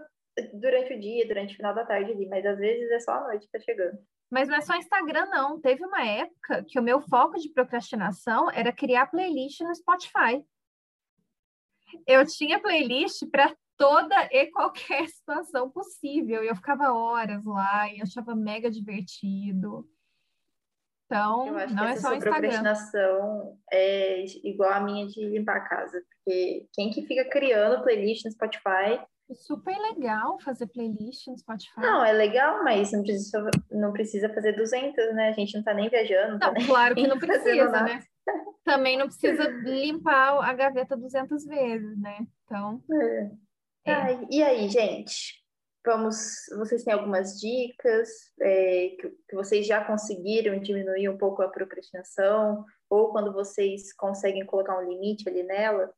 durante 0.54 0.92
o 0.92 1.00
dia, 1.00 1.26
durante 1.26 1.54
o 1.54 1.56
final 1.56 1.74
da 1.74 1.84
tarde 1.84 2.12
ali, 2.12 2.28
mas 2.28 2.44
às 2.44 2.58
vezes 2.58 2.90
é 2.90 3.00
só 3.00 3.12
a 3.12 3.24
noite 3.24 3.46
que 3.46 3.52
tá 3.52 3.60
chegando. 3.60 3.98
Mas 4.30 4.48
não 4.48 4.56
é 4.56 4.60
só 4.60 4.74
Instagram, 4.74 5.26
não. 5.26 5.60
Teve 5.60 5.84
uma 5.84 6.04
época 6.04 6.64
que 6.68 6.78
o 6.78 6.82
meu 6.82 7.00
foco 7.00 7.38
de 7.38 7.48
procrastinação 7.50 8.50
era 8.50 8.72
criar 8.72 9.06
playlist 9.06 9.60
no 9.60 9.74
Spotify. 9.74 10.44
Eu 12.06 12.26
tinha 12.26 12.60
playlist 12.60 13.24
para 13.30 13.54
toda 13.76 14.28
e 14.30 14.46
qualquer 14.46 15.08
situação 15.08 15.70
possível. 15.70 16.42
E 16.42 16.48
eu 16.48 16.56
ficava 16.56 16.92
horas 16.92 17.44
lá 17.44 17.92
e 17.92 18.00
achava 18.02 18.34
mega 18.34 18.70
divertido. 18.70 19.88
Então, 21.06 21.46
não 21.46 21.84
é 21.84 21.96
só 21.96 22.08
sua 22.08 22.16
Instagram. 22.16 22.18
procrastinação 22.18 23.58
é 23.72 24.24
igual 24.42 24.72
a 24.72 24.80
minha 24.80 25.06
de 25.06 25.24
limpar 25.24 25.58
a 25.58 25.68
casa. 25.68 26.02
Porque 26.24 26.66
quem 26.72 26.90
que 26.90 27.06
fica 27.06 27.24
criando 27.28 27.82
playlist 27.82 28.24
no 28.24 28.32
Spotify 28.32 29.00
super 29.34 29.76
legal 29.78 30.38
fazer 30.40 30.66
playlist 30.68 31.26
no 31.26 31.38
Spotify. 31.38 31.80
Não, 31.80 32.04
é 32.04 32.12
legal, 32.12 32.62
mas 32.62 32.92
não 32.92 33.02
precisa, 33.02 33.50
não 33.70 33.92
precisa 33.92 34.32
fazer 34.32 34.52
200, 34.52 35.14
né? 35.14 35.28
A 35.30 35.32
gente 35.32 35.56
não 35.56 35.64
tá 35.64 35.74
nem 35.74 35.88
viajando. 35.88 36.32
Não, 36.32 36.38
tá 36.38 36.52
nem, 36.52 36.66
claro 36.66 36.94
que 36.94 37.06
não 37.08 37.18
precisa, 37.18 37.82
né? 37.82 38.02
Também 38.64 38.96
não 38.96 39.06
precisa 39.06 39.48
limpar 39.64 40.44
a 40.44 40.52
gaveta 40.52 40.96
200 40.96 41.44
vezes, 41.44 41.98
né? 41.98 42.18
Então. 42.44 42.82
É. 42.92 43.30
É. 43.86 44.26
E 44.30 44.42
aí, 44.42 44.68
gente? 44.68 45.42
Vamos. 45.84 46.16
Vocês 46.56 46.82
têm 46.82 46.92
algumas 46.92 47.38
dicas 47.40 48.08
é, 48.40 48.96
que, 49.00 49.10
que 49.28 49.36
vocês 49.36 49.66
já 49.66 49.84
conseguiram 49.84 50.58
diminuir 50.58 51.08
um 51.08 51.16
pouco 51.16 51.42
a 51.42 51.48
procrastinação? 51.48 52.64
Ou 52.90 53.10
quando 53.10 53.32
vocês 53.32 53.92
conseguem 53.92 54.44
colocar 54.44 54.78
um 54.78 54.88
limite 54.88 55.28
ali 55.28 55.42
nela? 55.42 55.92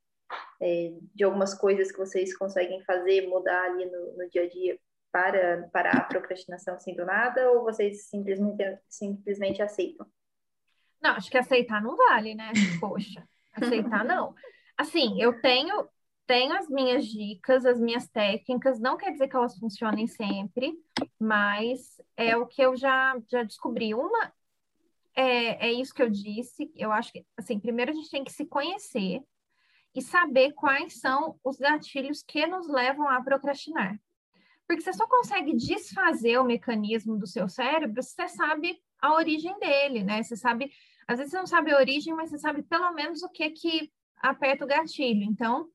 é, 0.61 0.93
de 1.15 1.25
algumas 1.25 1.55
coisas 1.55 1.91
que 1.91 1.99
vocês 1.99 2.37
conseguem 2.37 2.83
fazer, 2.83 3.27
mudar 3.29 3.65
ali 3.65 3.87
no, 3.87 4.17
no 4.17 4.31
dia 4.31 4.43
a 4.43 4.49
dia 4.49 4.79
para 5.11 5.69
parar 5.73 5.97
a 5.97 6.05
procrastinação 6.05 6.75
assim 6.75 6.95
do 6.95 7.05
nada, 7.05 7.51
ou 7.51 7.63
vocês 7.63 8.07
simplesmente, 8.09 8.79
simplesmente 8.89 9.63
aceitam? 9.63 10.07
Não, 11.01 11.13
acho 11.13 11.31
que 11.31 11.39
aceitar 11.39 11.81
não 11.81 11.97
vale, 11.97 12.35
né? 12.35 12.53
Poxa, 12.81 13.27
aceitar 13.55 14.05
não. 14.05 14.35
Assim, 14.77 15.21
eu 15.21 15.41
tenho 15.41 15.89
tenho 16.29 16.53
as 16.53 16.69
minhas 16.69 17.07
dicas, 17.07 17.67
as 17.67 17.81
minhas 17.81 18.07
técnicas, 18.07 18.79
não 18.79 18.97
quer 18.97 19.11
dizer 19.11 19.27
que 19.27 19.35
elas 19.35 19.59
funcionem 19.59 20.07
sempre, 20.07 20.79
mas 21.19 22.01
é 22.17 22.37
o 22.37 22.47
que 22.47 22.63
eu 22.63 22.77
já, 22.77 23.19
já 23.29 23.43
descobri. 23.43 23.95
Uma 23.95 24.33
é, 25.17 25.69
é 25.69 25.73
isso 25.73 25.93
que 25.93 26.03
eu 26.03 26.11
disse, 26.11 26.71
eu 26.77 26.93
acho 26.93 27.11
que, 27.13 27.27
assim, 27.37 27.59
primeiro 27.59 27.91
a 27.91 27.95
gente 27.95 28.11
tem 28.11 28.23
que 28.23 28.33
se 28.33 28.47
conhecer, 28.47 29.25
e 29.95 30.03
saber 30.03 30.53
quais 30.53 31.01
são 31.01 31.39
os 31.43 31.57
gatilhos 31.57 32.23
que 32.23 32.47
nos 32.47 32.69
levam 32.69 33.09
a 33.09 33.21
procrastinar. 33.21 33.99
Porque 34.67 34.83
você 34.83 34.93
só 34.93 35.07
consegue 35.09 35.57
desfazer 35.57 36.39
o 36.39 36.45
mecanismo 36.45 37.19
do 37.19 37.27
seu 37.27 37.49
cérebro 37.49 38.03
se 38.03 38.15
você 38.15 38.29
sabe 38.29 38.79
a 39.01 39.15
origem 39.15 39.59
dele, 39.59 40.05
né? 40.05 40.23
Você 40.23 40.37
sabe, 40.37 40.71
às 41.07 41.19
vezes 41.19 41.33
você 41.33 41.39
não 41.39 41.47
sabe 41.47 41.73
a 41.73 41.79
origem, 41.79 42.15
mas 42.15 42.31
você 42.31 42.39
sabe 42.39 42.63
pelo 42.63 42.93
menos 42.93 43.23
o 43.23 43.31
que 43.31 43.51
que 43.51 43.91
aperta 44.19 44.65
o 44.65 44.69
gatilho. 44.69 45.25
Então, 45.25 45.69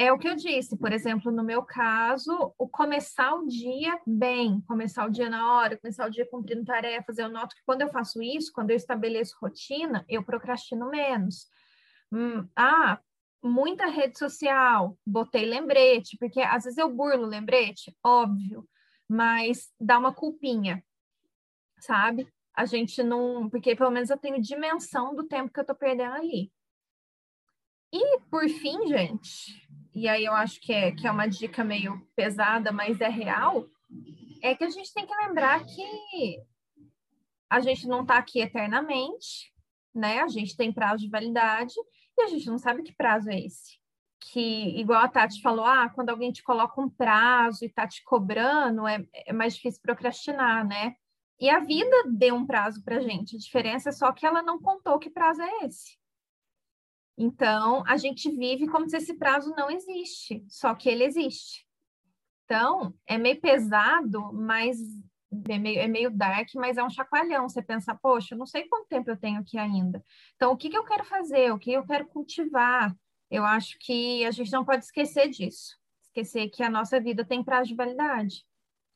é 0.00 0.10
o 0.10 0.18
que 0.18 0.26
eu 0.26 0.34
disse, 0.34 0.78
por 0.78 0.92
exemplo, 0.92 1.30
no 1.30 1.44
meu 1.44 1.62
caso, 1.62 2.54
o 2.56 2.66
começar 2.66 3.34
o 3.34 3.46
dia 3.46 4.00
bem, 4.06 4.62
começar 4.62 5.06
o 5.06 5.10
dia 5.10 5.28
na 5.28 5.54
hora, 5.54 5.76
começar 5.76 6.06
o 6.06 6.10
dia 6.10 6.26
cumprindo 6.26 6.64
tarefas. 6.64 7.18
Eu 7.18 7.28
noto 7.28 7.54
que 7.54 7.62
quando 7.66 7.82
eu 7.82 7.90
faço 7.90 8.22
isso, 8.22 8.50
quando 8.50 8.70
eu 8.70 8.76
estabeleço 8.76 9.36
rotina, 9.38 10.02
eu 10.08 10.24
procrastino 10.24 10.88
menos. 10.88 11.46
Hum, 12.10 12.48
ah, 12.56 12.98
muita 13.42 13.88
rede 13.88 14.18
social, 14.18 14.96
botei 15.06 15.44
lembrete, 15.44 16.16
porque 16.18 16.40
às 16.40 16.64
vezes 16.64 16.78
eu 16.78 16.88
burlo 16.88 17.26
lembrete, 17.26 17.94
óbvio, 18.02 18.66
mas 19.06 19.70
dá 19.78 19.98
uma 19.98 20.14
culpinha, 20.14 20.82
sabe? 21.78 22.26
A 22.54 22.64
gente 22.64 23.02
não. 23.02 23.50
Porque 23.50 23.76
pelo 23.76 23.90
menos 23.90 24.08
eu 24.08 24.16
tenho 24.16 24.40
dimensão 24.40 25.14
do 25.14 25.28
tempo 25.28 25.52
que 25.52 25.60
eu 25.60 25.66
tô 25.66 25.74
perdendo 25.74 26.14
ali. 26.14 26.50
E 27.92 28.20
por 28.30 28.48
fim, 28.48 28.86
gente, 28.86 29.68
e 29.94 30.08
aí 30.08 30.24
eu 30.24 30.32
acho 30.32 30.60
que 30.60 30.72
é, 30.72 30.92
que 30.92 31.06
é 31.06 31.10
uma 31.10 31.26
dica 31.26 31.64
meio 31.64 32.00
pesada, 32.14 32.70
mas 32.70 33.00
é 33.00 33.08
real, 33.08 33.66
é 34.42 34.54
que 34.54 34.64
a 34.64 34.70
gente 34.70 34.92
tem 34.94 35.06
que 35.06 35.14
lembrar 35.16 35.64
que 35.64 36.38
a 37.50 37.60
gente 37.60 37.88
não 37.88 38.02
está 38.02 38.16
aqui 38.16 38.40
eternamente, 38.40 39.52
né? 39.94 40.20
A 40.20 40.28
gente 40.28 40.56
tem 40.56 40.72
prazo 40.72 41.04
de 41.04 41.10
validade 41.10 41.74
e 42.16 42.22
a 42.22 42.28
gente 42.28 42.46
não 42.46 42.58
sabe 42.58 42.82
que 42.82 42.94
prazo 42.94 43.28
é 43.28 43.40
esse. 43.40 43.78
Que, 44.20 44.78
igual 44.78 45.02
a 45.02 45.08
Tati 45.08 45.40
falou, 45.42 45.64
ah, 45.64 45.88
quando 45.88 46.10
alguém 46.10 46.30
te 46.30 46.42
coloca 46.42 46.80
um 46.80 46.88
prazo 46.88 47.64
e 47.64 47.68
tá 47.68 47.88
te 47.88 48.04
cobrando, 48.04 48.86
é, 48.86 49.04
é 49.12 49.32
mais 49.32 49.54
difícil 49.56 49.80
procrastinar, 49.82 50.66
né? 50.66 50.94
E 51.40 51.48
a 51.48 51.58
vida 51.58 52.04
deu 52.06 52.34
um 52.34 52.46
prazo 52.46 52.84
pra 52.84 53.00
gente. 53.00 53.34
A 53.34 53.38
diferença 53.38 53.88
é 53.88 53.92
só 53.92 54.12
que 54.12 54.26
ela 54.26 54.42
não 54.42 54.60
contou 54.60 54.98
que 54.98 55.10
prazo 55.10 55.42
é 55.42 55.64
esse. 55.64 55.99
Então, 57.22 57.84
a 57.86 57.98
gente 57.98 58.30
vive 58.30 58.66
como 58.66 58.88
se 58.88 58.96
esse 58.96 59.12
prazo 59.12 59.54
não 59.54 59.70
existe, 59.70 60.42
só 60.48 60.74
que 60.74 60.88
ele 60.88 61.04
existe. 61.04 61.66
Então, 62.46 62.94
é 63.06 63.18
meio 63.18 63.38
pesado, 63.38 64.32
mas 64.32 64.78
é 65.50 65.58
meio, 65.58 65.80
é 65.80 65.86
meio 65.86 66.10
dark, 66.10 66.48
mas 66.54 66.78
é 66.78 66.82
um 66.82 66.88
chacoalhão. 66.88 67.46
Você 67.46 67.60
pensa, 67.60 67.94
poxa, 67.94 68.34
eu 68.34 68.38
não 68.38 68.46
sei 68.46 68.66
quanto 68.68 68.88
tempo 68.88 69.10
eu 69.10 69.18
tenho 69.18 69.38
aqui 69.38 69.58
ainda. 69.58 70.02
Então, 70.34 70.50
o 70.50 70.56
que, 70.56 70.70
que 70.70 70.78
eu 70.78 70.84
quero 70.86 71.04
fazer? 71.04 71.52
O 71.52 71.58
que 71.58 71.70
eu 71.70 71.84
quero 71.84 72.08
cultivar? 72.08 72.96
Eu 73.30 73.44
acho 73.44 73.76
que 73.80 74.24
a 74.24 74.30
gente 74.30 74.50
não 74.50 74.64
pode 74.64 74.86
esquecer 74.86 75.28
disso. 75.28 75.76
Esquecer 76.02 76.48
que 76.48 76.62
a 76.62 76.70
nossa 76.70 76.98
vida 76.98 77.22
tem 77.22 77.44
prazo 77.44 77.68
de 77.68 77.76
validade. 77.76 78.46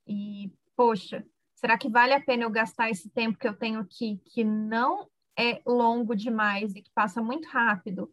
E, 0.06 0.50
poxa, 0.74 1.22
será 1.56 1.76
que 1.76 1.90
vale 1.90 2.14
a 2.14 2.24
pena 2.24 2.44
eu 2.44 2.50
gastar 2.50 2.88
esse 2.88 3.10
tempo 3.10 3.38
que 3.38 3.46
eu 3.46 3.54
tenho 3.54 3.80
aqui, 3.80 4.18
que 4.32 4.42
não 4.42 5.10
é 5.38 5.60
longo 5.66 6.14
demais 6.14 6.74
e 6.74 6.82
que 6.82 6.90
passa 6.94 7.22
muito 7.22 7.48
rápido, 7.48 8.10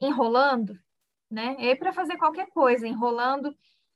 enrolando? 0.00 0.78
Né? 1.30 1.56
É 1.58 1.74
para 1.74 1.92
fazer 1.92 2.16
qualquer 2.16 2.48
coisa, 2.48 2.86
enrolando 2.86 3.54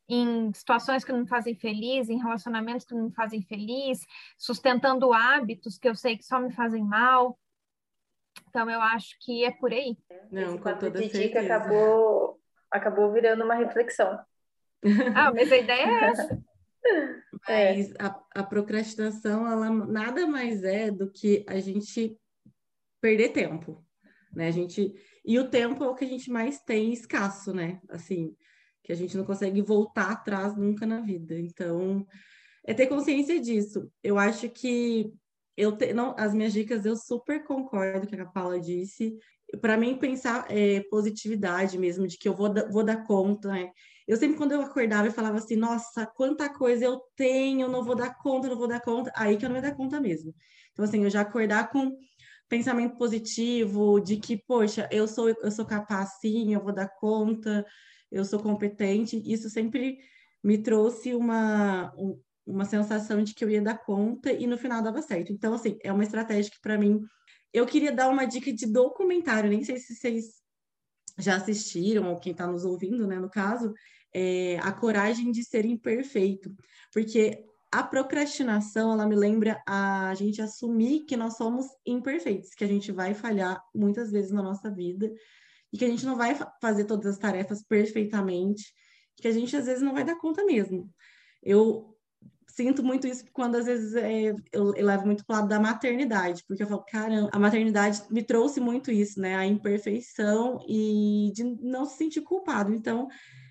em 0.08 0.52
situações 0.54 1.04
que 1.04 1.12
não 1.12 1.20
me 1.20 1.28
fazem 1.28 1.54
feliz, 1.54 2.08
em 2.08 2.18
relacionamentos 2.18 2.86
que 2.86 2.94
não 2.94 3.04
me 3.04 3.12
fazem 3.12 3.42
feliz, 3.42 4.06
sustentando 4.38 5.12
hábitos 5.12 5.78
que 5.78 5.88
eu 5.88 5.94
sei 5.94 6.16
que 6.16 6.24
só 6.24 6.40
me 6.40 6.50
fazem 6.50 6.82
mal. 6.82 7.38
Então 8.48 8.70
eu 8.70 8.80
acho 8.80 9.16
que 9.20 9.44
é 9.44 9.50
por 9.50 9.72
aí. 9.72 9.98
Não, 10.30 10.54
Esse 10.54 10.58
com 10.58 10.78
toda 10.78 11.00
de 11.00 11.08
dica 11.08 11.40
acabou 11.40 12.40
acabou 12.70 13.12
virando 13.12 13.44
uma 13.44 13.54
reflexão. 13.54 14.18
Ah, 15.14 15.32
mas 15.32 15.50
a 15.50 15.56
ideia 15.56 15.82
é 15.82 16.04
essa. 16.04 16.42
Mas 17.46 17.94
a, 17.98 18.24
a 18.36 18.42
procrastinação, 18.42 19.50
ela 19.50 19.70
nada 19.70 20.26
mais 20.26 20.62
é 20.62 20.90
do 20.90 21.10
que 21.10 21.44
a 21.48 21.58
gente 21.60 22.18
perder 23.00 23.30
tempo, 23.30 23.84
né? 24.34 24.48
A 24.48 24.50
gente 24.50 24.94
e 25.24 25.38
o 25.38 25.48
tempo 25.48 25.84
é 25.84 25.88
o 25.88 25.94
que 25.94 26.04
a 26.04 26.08
gente 26.08 26.30
mais 26.30 26.60
tem 26.60 26.92
escasso, 26.92 27.52
né? 27.52 27.80
Assim, 27.88 28.34
que 28.82 28.92
a 28.92 28.94
gente 28.94 29.16
não 29.16 29.24
consegue 29.24 29.60
voltar 29.60 30.10
atrás 30.10 30.56
nunca 30.56 30.86
na 30.86 31.00
vida. 31.00 31.38
Então, 31.38 32.06
é 32.64 32.72
ter 32.72 32.86
consciência 32.86 33.38
disso. 33.40 33.90
Eu 34.02 34.18
acho 34.18 34.48
que 34.48 35.12
eu 35.56 35.76
te, 35.76 35.92
não, 35.92 36.14
as 36.16 36.32
minhas 36.32 36.52
dicas 36.52 36.86
eu 36.86 36.96
super 36.96 37.44
concordo 37.44 38.06
com 38.06 38.14
o 38.14 38.16
que 38.16 38.22
a 38.22 38.26
Paula 38.26 38.60
disse. 38.60 39.18
Para 39.60 39.76
mim 39.76 39.98
pensar 39.98 40.46
é, 40.48 40.80
positividade 40.88 41.76
mesmo, 41.78 42.06
de 42.06 42.16
que 42.16 42.28
eu 42.28 42.34
vou, 42.34 42.52
vou 42.70 42.84
dar 42.84 43.04
conta, 43.04 43.48
né? 43.48 43.70
Eu 44.06 44.16
sempre 44.16 44.36
quando 44.36 44.52
eu 44.52 44.62
acordava 44.62 45.08
eu 45.08 45.12
falava 45.12 45.38
assim, 45.38 45.56
nossa, 45.56 46.06
quanta 46.06 46.48
coisa 46.48 46.84
eu 46.84 47.00
tenho, 47.16 47.68
não 47.68 47.84
vou 47.84 47.94
dar 47.94 48.16
conta, 48.16 48.48
não 48.48 48.56
vou 48.56 48.68
dar 48.68 48.80
conta, 48.80 49.12
aí 49.14 49.36
que 49.36 49.44
eu 49.44 49.48
não 49.48 49.56
ia 49.56 49.62
dar 49.62 49.74
conta 49.74 50.00
mesmo. 50.00 50.34
Então 50.72 50.84
assim, 50.84 51.02
eu 51.02 51.10
já 51.10 51.22
acordar 51.22 51.70
com 51.70 51.94
pensamento 52.48 52.96
positivo 52.96 54.00
de 54.00 54.16
que, 54.16 54.36
poxa, 54.36 54.88
eu 54.90 55.06
sou 55.06 55.28
eu 55.28 55.50
sou 55.50 55.66
capaz 55.66 56.18
sim, 56.20 56.54
eu 56.54 56.62
vou 56.62 56.72
dar 56.72 56.88
conta, 56.88 57.64
eu 58.10 58.24
sou 58.24 58.40
competente, 58.40 59.22
isso 59.24 59.50
sempre 59.50 59.98
me 60.42 60.58
trouxe 60.58 61.14
uma, 61.14 61.92
uma 62.46 62.64
sensação 62.64 63.22
de 63.22 63.34
que 63.34 63.44
eu 63.44 63.50
ia 63.50 63.60
dar 63.60 63.78
conta 63.78 64.32
e 64.32 64.46
no 64.46 64.56
final 64.56 64.82
dava 64.82 65.02
certo. 65.02 65.32
Então, 65.32 65.52
assim, 65.54 65.78
é 65.82 65.92
uma 65.92 66.04
estratégia 66.04 66.50
que 66.50 66.60
para 66.60 66.78
mim. 66.78 67.00
Eu 67.52 67.64
queria 67.66 67.92
dar 67.92 68.08
uma 68.08 68.26
dica 68.26 68.52
de 68.52 68.66
documentário, 68.66 69.50
nem 69.50 69.64
sei 69.64 69.78
se 69.78 69.94
vocês 69.94 70.42
já 71.18 71.36
assistiram, 71.36 72.10
ou 72.10 72.20
quem 72.20 72.32
está 72.32 72.46
nos 72.46 72.64
ouvindo, 72.64 73.06
né, 73.06 73.18
no 73.18 73.30
caso, 73.30 73.72
é 74.14 74.58
A 74.58 74.70
Coragem 74.72 75.32
de 75.32 75.42
Ser 75.44 75.64
Imperfeito, 75.64 76.54
porque 76.92 77.44
a 77.70 77.82
procrastinação, 77.82 78.92
ela 78.92 79.06
me 79.06 79.14
lembra 79.14 79.62
a 79.66 80.14
gente 80.14 80.40
assumir 80.40 81.00
que 81.00 81.16
nós 81.16 81.36
somos 81.36 81.66
imperfeitos, 81.84 82.50
que 82.50 82.64
a 82.64 82.68
gente 82.68 82.90
vai 82.90 83.14
falhar 83.14 83.62
muitas 83.74 84.10
vezes 84.10 84.30
na 84.30 84.42
nossa 84.42 84.70
vida, 84.70 85.12
e 85.72 85.76
que 85.76 85.84
a 85.84 85.88
gente 85.88 86.06
não 86.06 86.16
vai 86.16 86.36
fazer 86.60 86.84
todas 86.84 87.14
as 87.14 87.18
tarefas 87.18 87.62
perfeitamente, 87.62 88.72
que 89.16 89.28
a 89.28 89.32
gente 89.32 89.54
às 89.56 89.66
vezes 89.66 89.82
não 89.82 89.92
vai 89.92 90.04
dar 90.04 90.16
conta 90.16 90.44
mesmo. 90.44 90.90
Eu 91.42 91.94
sinto 92.46 92.82
muito 92.82 93.06
isso 93.06 93.24
quando 93.32 93.56
às 93.56 93.66
vezes 93.66 93.94
é, 93.94 94.30
eu, 94.30 94.74
eu, 94.74 94.84
levo 94.84 95.06
muito 95.06 95.24
para 95.24 95.34
o 95.34 95.36
lado 95.36 95.48
da 95.48 95.60
maternidade, 95.60 96.42
porque 96.48 96.62
eu 96.62 96.66
falo, 96.66 96.84
caramba, 96.84 97.30
a 97.32 97.38
maternidade 97.38 98.02
me 98.10 98.22
trouxe 98.22 98.60
muito 98.60 98.90
isso, 98.90 99.20
né? 99.20 99.36
A 99.36 99.46
imperfeição 99.46 100.58
e 100.66 101.30
de 101.34 101.44
não 101.44 101.84
se 101.84 101.98
sentir 101.98 102.22
culpado. 102.22 102.72
Então, 102.72 103.08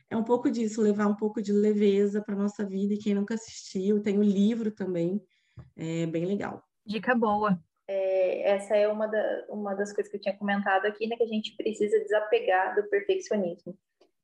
é 0.09 0.15
um 0.15 0.23
pouco 0.23 0.49
disso, 0.49 0.81
levar 0.81 1.07
um 1.07 1.15
pouco 1.15 1.41
de 1.41 1.51
leveza 1.51 2.21
para 2.21 2.35
nossa 2.35 2.65
vida. 2.65 2.93
E 2.93 2.97
quem 2.97 3.13
nunca 3.13 3.33
assistiu, 3.33 4.01
tem 4.01 4.17
o 4.17 4.21
um 4.21 4.23
livro 4.23 4.71
também, 4.71 5.21
é 5.75 6.05
bem 6.05 6.25
legal. 6.25 6.63
Dica 6.85 7.13
boa. 7.13 7.59
É, 7.87 8.51
essa 8.51 8.75
é 8.75 8.87
uma, 8.87 9.07
da, 9.07 9.45
uma 9.49 9.73
das 9.73 9.93
coisas 9.93 10.11
que 10.11 10.17
eu 10.17 10.21
tinha 10.21 10.37
comentado 10.37 10.85
aqui, 10.85 11.07
né, 11.07 11.15
que 11.15 11.23
a 11.23 11.27
gente 11.27 11.55
precisa 11.55 11.99
desapegar 11.99 12.75
do 12.75 12.83
perfeccionismo. 12.89 13.77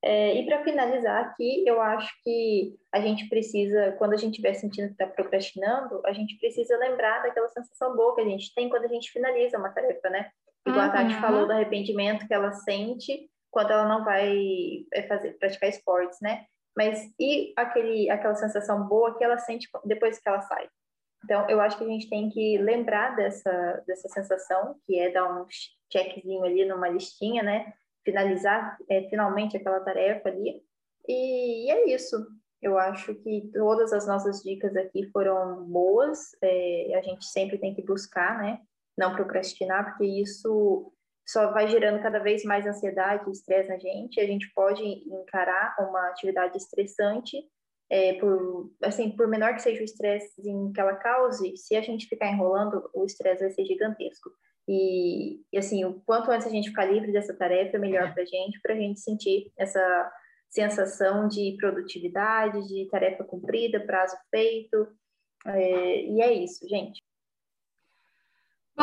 É, 0.06 0.36
e 0.36 0.46
para 0.46 0.64
finalizar 0.66 1.24
aqui, 1.24 1.64
eu 1.66 1.82
acho 1.82 2.14
que 2.24 2.76
a 2.92 3.00
gente 3.00 3.30
precisa, 3.30 3.94
quando 3.94 4.12
a 4.12 4.18
gente 4.18 4.32
estiver 4.32 4.54
sentindo 4.54 4.88
que 4.88 5.02
está 5.02 5.08
procrastinando, 5.08 6.02
a 6.06 6.12
gente 6.12 6.38
precisa 6.40 6.78
lembrar 6.78 7.24
daquela 7.24 7.48
sensação 7.48 7.96
boa 7.96 8.14
que 8.14 8.20
a 8.20 8.26
gente 8.26 8.54
tem 8.54 8.68
quando 8.68 8.84
a 8.84 8.90
gente 8.90 9.12
finaliza 9.12 9.58
uma 9.58 9.70
tarefa, 9.70 10.10
né? 10.10 10.30
Igual 10.68 10.86
uhum. 10.86 10.92
a 10.92 10.94
Tati 10.94 11.16
falou 11.22 11.46
do 11.46 11.54
arrependimento 11.54 12.28
que 12.28 12.34
ela 12.34 12.52
sente 12.52 13.30
quando 13.54 13.72
ela 13.72 13.88
não 13.88 14.04
vai 14.04 14.36
é, 14.92 15.04
fazer, 15.04 15.38
praticar 15.38 15.70
esportes, 15.70 16.20
né? 16.20 16.46
Mas 16.76 17.08
e 17.20 17.54
aquele, 17.56 18.10
aquela 18.10 18.34
sensação 18.34 18.88
boa 18.88 19.16
que 19.16 19.24
ela 19.24 19.38
sente 19.38 19.70
depois 19.86 20.18
que 20.18 20.28
ela 20.28 20.42
sai? 20.42 20.68
Então, 21.24 21.48
eu 21.48 21.62
acho 21.62 21.78
que 21.78 21.84
a 21.84 21.88
gente 21.88 22.10
tem 22.10 22.30
que 22.30 22.58
lembrar 22.58 23.16
dessa, 23.16 23.84
dessa 23.88 24.10
sensação, 24.10 24.76
que 24.86 25.00
é 25.00 25.12
dar 25.12 25.32
um 25.32 25.46
checkzinho 25.90 26.44
ali 26.44 26.66
numa 26.66 26.90
listinha, 26.90 27.44
né? 27.44 27.74
Finalizar 28.04 28.76
é, 28.90 29.04
finalmente 29.04 29.56
aquela 29.56 29.80
tarefa 29.80 30.30
ali. 30.30 30.62
E, 31.08 31.68
e, 31.68 31.72
é 31.72 31.94
isso. 31.94 32.18
Eu 32.62 32.78
acho 32.78 33.14
que 33.16 33.52
todas 33.54 33.94
as 33.94 34.08
nossas 34.08 34.42
dicas 34.42 34.76
aqui 34.76 35.10
foram 35.12 35.64
boas. 35.64 36.32
É, 36.42 36.96
a 36.96 37.02
gente 37.02 37.24
sempre 37.26 37.58
tem 37.60 37.74
que 37.74 37.84
buscar, 37.84 38.40
né? 38.40 38.60
Não 38.98 39.16
procrastinar, 39.16 39.86
porque 39.86 40.06
isso 40.06 40.93
só 41.26 41.52
vai 41.52 41.68
gerando 41.68 42.02
cada 42.02 42.20
vez 42.20 42.44
mais 42.44 42.66
ansiedade 42.66 43.28
e 43.28 43.32
estresse 43.32 43.70
na 43.70 43.78
gente. 43.78 44.20
A 44.20 44.26
gente 44.26 44.52
pode 44.54 44.84
encarar 44.84 45.76
uma 45.80 46.10
atividade 46.10 46.58
estressante 46.58 47.38
é, 47.90 48.14
por, 48.14 48.72
assim, 48.84 49.12
por 49.12 49.28
menor 49.28 49.54
que 49.54 49.62
seja 49.62 49.82
o 49.82 49.86
estresse 49.86 50.42
que 50.74 50.82
ela 50.82 50.96
cause, 50.96 51.56
se 51.58 51.76
a 51.76 51.82
gente 51.82 52.08
ficar 52.08 52.32
enrolando, 52.32 52.90
o 52.94 53.06
estresse 53.06 53.44
vai 53.44 53.52
ser 53.52 53.66
gigantesco. 53.66 54.32
E, 54.68 55.42
e, 55.52 55.58
assim, 55.58 55.86
o 55.86 56.02
quanto 56.06 56.32
antes 56.32 56.48
a 56.48 56.50
gente 56.50 56.70
ficar 56.70 56.86
livre 56.86 57.12
dessa 57.12 57.36
tarefa, 57.36 57.78
melhor 57.78 58.14
para 58.14 58.24
a 58.24 58.26
gente, 58.26 58.60
para 58.62 58.74
a 58.74 58.78
gente 58.78 59.00
sentir 59.00 59.52
essa 59.58 60.12
sensação 60.50 61.28
de 61.28 61.56
produtividade, 61.60 62.68
de 62.68 62.88
tarefa 62.90 63.24
cumprida, 63.24 63.86
prazo 63.86 64.16
feito. 64.32 64.88
É, 65.46 66.06
e 66.06 66.22
é 66.22 66.34
isso, 66.34 66.68
gente. 66.68 67.03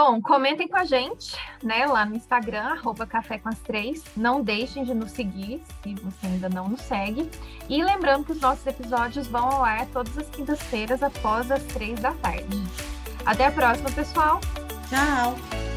Bom, 0.03 0.19
comentem 0.23 0.67
com 0.67 0.79
a 0.79 0.85
gente, 0.87 1.37
né, 1.63 1.85
lá 1.85 2.07
no 2.07 2.17
Instagram, 2.17 2.63
arroba 2.63 3.07
Café 3.07 3.37
com 3.37 3.51
as 3.51 3.59
Três. 3.59 4.03
Não 4.17 4.41
deixem 4.41 4.83
de 4.83 4.95
nos 4.95 5.11
seguir, 5.11 5.63
se 5.83 5.95
você 5.97 6.27
ainda 6.27 6.49
não 6.49 6.71
nos 6.71 6.81
segue. 6.81 7.31
E 7.69 7.85
lembrando 7.85 8.25
que 8.25 8.33
os 8.33 8.41
nossos 8.41 8.67
episódios 8.67 9.27
vão 9.27 9.45
ao 9.51 9.63
ar 9.63 9.85
todas 9.89 10.17
as 10.17 10.27
quintas-feiras, 10.31 11.03
após 11.03 11.51
as 11.51 11.63
três 11.65 12.01
da 12.01 12.13
tarde. 12.15 12.65
Até 13.27 13.49
a 13.49 13.53
próxima, 13.53 13.91
pessoal! 13.91 14.41
Tchau! 14.89 15.70